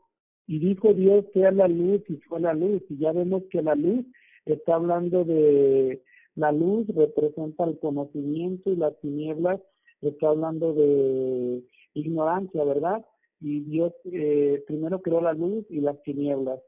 [0.48, 3.76] y dijo Dios sea la luz y fue la luz y ya vemos que la
[3.76, 4.04] luz
[4.46, 6.02] está hablando de
[6.34, 9.60] la luz representa el conocimiento y las tinieblas
[10.00, 11.62] está hablando de
[11.94, 13.04] ignorancia, ¿verdad?
[13.40, 16.60] Y Dios eh, primero creó la luz y las tinieblas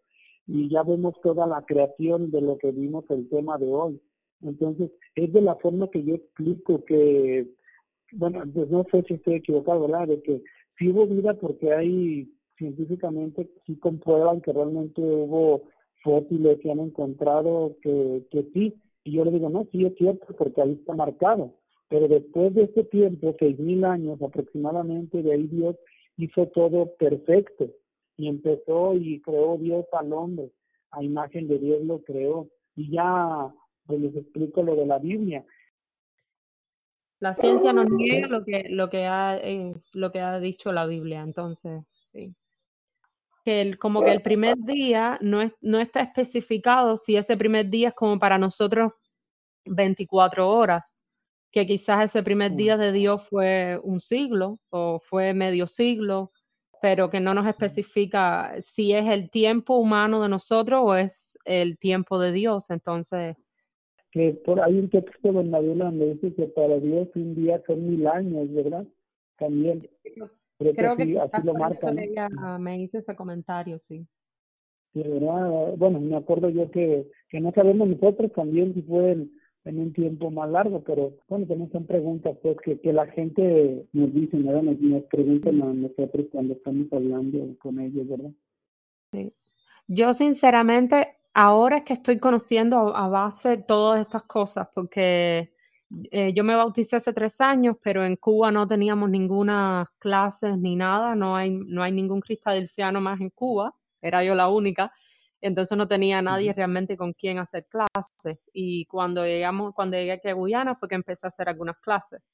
[0.47, 4.01] y ya vemos toda la creación de lo que vimos el tema de hoy.
[4.43, 7.47] Entonces, es de la forma que yo explico que,
[8.13, 10.09] bueno, pues no sé si estoy equivocado, ¿verdad?
[10.09, 10.43] De que
[10.79, 15.63] sí hubo vida porque hay científicamente sí comprueban que realmente hubo
[16.05, 18.75] fósiles que han encontrado que, que sí.
[19.03, 21.55] Y yo le digo, no, sí es cierto, porque ahí está marcado.
[21.89, 25.77] Pero después de este tiempo, seis mil años aproximadamente, de ahí Dios
[26.19, 27.71] hizo todo perfecto.
[28.17, 30.53] Y empezó y creó Dios al hombre.
[30.91, 32.49] A imagen de Dios lo creó.
[32.77, 33.53] Y ya
[33.87, 35.45] pues les explico lo de la Biblia.
[37.21, 40.87] La ciencia nos niega lo que, lo que ha, es lo que ha dicho la
[40.87, 42.35] Biblia, entonces, sí.
[43.45, 47.71] Que el, como que el primer día no, es, no está especificado si ese primer
[47.71, 48.93] día es como para nosotros
[49.65, 51.07] 24 horas,
[51.51, 56.33] que quizás ese primer día de Dios fue un siglo o fue medio siglo,
[56.83, 61.79] pero que no nos especifica si es el tiempo humano de nosotros o es el
[61.79, 63.37] tiempo de Dios, entonces
[64.11, 67.89] que por ahí un texto la Biblia donde dice que para Dios un día son
[67.89, 68.85] mil años, ¿verdad?
[69.39, 69.89] También.
[70.61, 71.99] Creo, creo que así, lo marcan.
[71.99, 74.07] ella me hizo ese comentario, sí.
[74.93, 75.75] Sí, ¿verdad?
[75.79, 79.33] Bueno, me acuerdo yo que, que no sabemos nosotros también si fue en,
[79.65, 83.87] en un tiempo más largo, pero bueno, también son preguntas pues que, que la gente
[83.95, 84.63] nos dice, ¿verdad?
[84.63, 88.31] Nos, nos preguntan a nosotros cuando estamos hablando con ellos, ¿verdad?
[89.13, 89.33] Sí.
[89.87, 95.55] Yo sinceramente ahora es que estoy conociendo a, a base todas estas cosas, porque
[96.11, 100.77] eh, yo me bauticé hace tres años, pero en Cuba no teníamos ninguna clases ni
[100.77, 104.93] nada, no hay, no hay ningún cristadelfiano más en Cuba, era yo la única,
[105.41, 108.51] entonces no tenía nadie realmente con quien hacer clases.
[108.53, 112.31] Y cuando llegamos, cuando llegué aquí a Guyana fue que empecé a hacer algunas clases.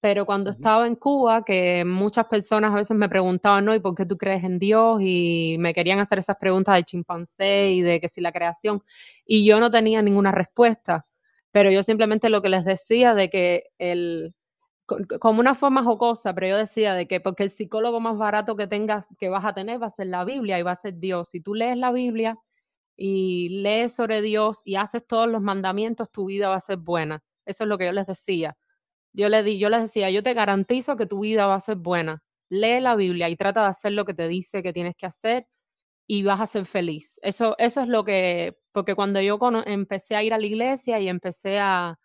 [0.00, 3.72] Pero cuando estaba en Cuba, que muchas personas a veces me preguntaban, ¿no?
[3.72, 5.00] ¿Y por qué tú crees en Dios?
[5.00, 8.82] Y me querían hacer esas preguntas del chimpancé y de que si la creación.
[9.24, 11.06] Y yo no tenía ninguna respuesta.
[11.52, 14.34] Pero yo simplemente lo que les decía de que el,
[15.20, 18.66] como una forma jocosa, pero yo decía de que porque el psicólogo más barato que
[18.66, 21.30] tengas, que vas a tener va a ser la Biblia y va a ser Dios.
[21.30, 22.38] Si tú lees la Biblia
[22.96, 27.22] y lees sobre Dios y haces todos los mandamientos, tu vida va a ser buena.
[27.46, 28.56] Eso es lo que yo les decía.
[29.14, 31.76] Yo, le di, yo les decía, yo te garantizo que tu vida va a ser
[31.76, 32.22] buena.
[32.50, 35.46] Lee la Biblia y trata de hacer lo que te dice que tienes que hacer
[36.06, 37.18] y vas a ser feliz.
[37.22, 41.08] Eso, eso es lo que, porque cuando yo empecé a ir a la iglesia y
[41.08, 41.98] empecé a,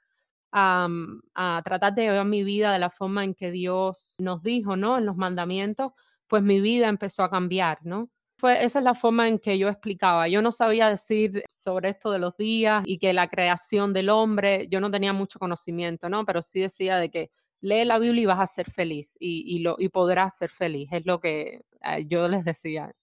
[0.52, 4.42] a, mm, a, tratar de llevar mi vida de la forma en que Dios nos
[4.44, 4.98] dijo, ¿no?
[4.98, 5.94] En los mandamientos,
[6.28, 8.10] pues mi vida empezó a cambiar, ¿no?
[8.40, 10.28] Fue, esa es la forma en que yo explicaba.
[10.28, 14.68] Yo no sabía decir sobre esto de los días y que la creación del hombre,
[14.70, 16.24] yo no tenía mucho conocimiento, ¿no?
[16.26, 17.32] Pero sí decía de que
[17.62, 20.90] lee la Biblia y vas a ser feliz y, y, lo, y podrás ser feliz.
[20.92, 22.94] Es lo que eh, yo les decía.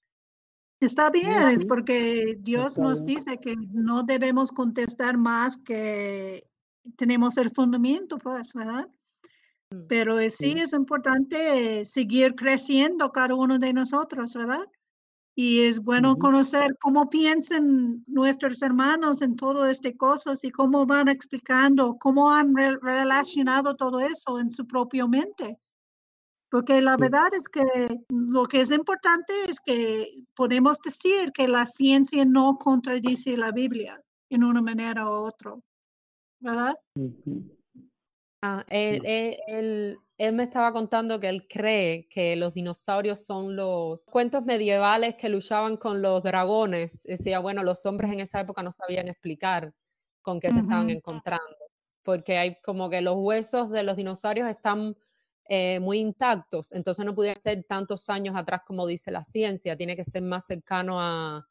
[0.84, 6.46] Está bien, es porque Dios nos dice que no debemos contestar más que
[6.96, 8.86] tenemos el fundamento, pues, ¿verdad?
[9.70, 14.66] Mm, Pero sí es importante seguir creciendo cada uno de nosotros, ¿verdad?
[15.34, 21.08] Y es bueno conocer cómo piensan nuestros hermanos en todo este cosas y cómo van
[21.08, 25.58] explicando, cómo han relacionado todo eso en su propia mente.
[26.54, 27.64] Porque la verdad es que
[28.10, 34.00] lo que es importante es que podemos decir que la ciencia no contradice la Biblia
[34.30, 35.56] en una manera u otra,
[36.38, 36.76] ¿verdad?
[38.40, 44.04] Ah, él, él, él, me estaba contando que él cree que los dinosaurios son los
[44.04, 47.02] cuentos medievales que luchaban con los dragones.
[47.02, 49.74] Decía, bueno, los hombres en esa época no sabían explicar
[50.22, 51.56] con qué se estaban encontrando,
[52.04, 54.94] porque hay como que los huesos de los dinosaurios están
[55.48, 59.96] eh, muy intactos, entonces no puede ser tantos años atrás como dice la ciencia, tiene
[59.96, 61.46] que ser más cercano a,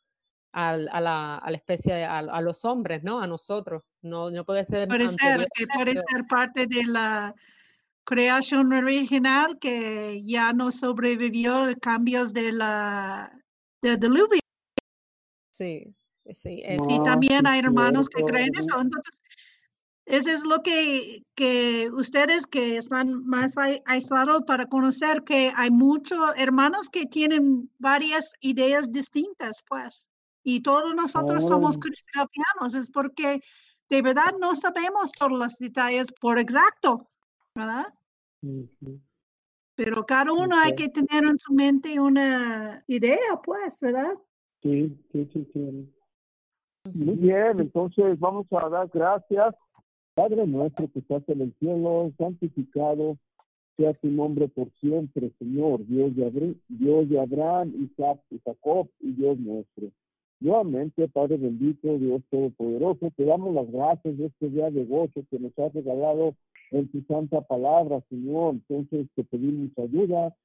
[0.54, 3.20] a, la, a la, especie, a, los hombres, ¿no?
[3.20, 3.82] A nosotros.
[4.02, 4.88] No, no puede ser.
[4.88, 7.34] Puede ser, que puede ser parte de la
[8.04, 13.32] creación original que ya no sobrevivió a cambios de la
[13.82, 14.40] del diluvio.
[15.52, 15.96] Sí,
[16.32, 16.64] sí.
[16.66, 18.80] y también hay hermanos que creen eso.
[18.80, 19.22] Entonces,
[20.06, 26.20] eso es lo que, que ustedes que están más aislados para conocer que hay muchos
[26.36, 30.10] hermanos que tienen varias ideas distintas, pues.
[30.44, 33.40] Y todos nosotros somos cristianos, es porque
[33.90, 37.10] de verdad no sabemos todos los detalles por exacto,
[37.56, 37.94] ¿verdad?
[39.76, 44.16] Pero cada uno hay que tener en su mente una idea, pues, ¿verdad?
[44.62, 45.94] Sí, sí, sí, sí.
[46.94, 49.56] Muy bien, entonces vamos a dar gracias
[50.16, 53.18] Padre nuestro que estás en el cielo, santificado
[53.78, 58.88] sea tu nombre por siempre, Señor, Dios de, Abraham, Dios de Abraham, Isaac y Jacob
[59.00, 59.90] y Dios nuestro.
[60.40, 65.40] Nuevamente, Padre bendito, Dios todopoderoso, te damos las gracias de este día de gozo que
[65.40, 66.36] nos has regalado
[66.70, 68.56] en tu santa palabra, Señor.
[68.56, 70.36] Entonces te pedimos ayuda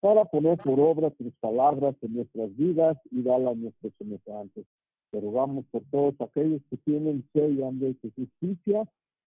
[0.00, 4.66] para poner por obra tus palabras en nuestras vidas y darlas a nuestros semejantes.
[5.10, 8.88] Te rogamos por todos aquellos que tienen fe y hambre de justicia,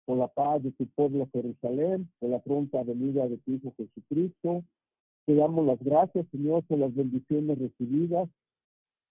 [0.08, 4.64] por la paz de tu pueblo Jerusalén, por la pronta venida de tu Hijo Jesucristo.
[5.26, 8.26] Te damos las gracias, Señor, por las bendiciones recibidas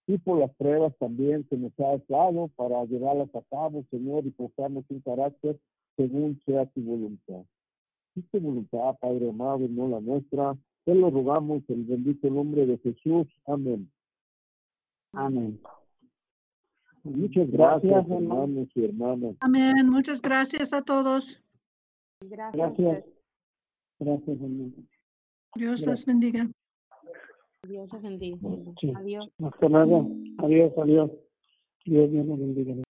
[0.07, 4.31] y por las pruebas también que nos has dado para llevarlas a cabo, Señor, y
[4.31, 5.59] posarnos un carácter
[5.97, 7.43] según sea tu voluntad.
[8.15, 12.65] Si tu voluntad, Padre amado, no la nuestra, te lo rogamos en el bendito nombre
[12.65, 13.27] de Jesús.
[13.45, 13.87] Amén.
[15.13, 15.59] Amén.
[17.16, 19.36] Muchas gracias, hermanos y hermanas.
[19.39, 19.89] Amén.
[19.89, 21.41] Muchas gracias a todos.
[22.22, 22.78] Gracias.
[22.78, 23.05] Gracias,
[23.99, 24.74] gracias hermano.
[25.55, 26.49] Dios les bendiga.
[27.68, 28.38] Dios les bendiga.
[28.80, 28.93] Sí.
[28.95, 29.30] Adiós.
[29.43, 30.10] Hasta luego.
[30.39, 31.12] Adiós, adiós.
[31.86, 32.84] Dios, Dios nos bendiga.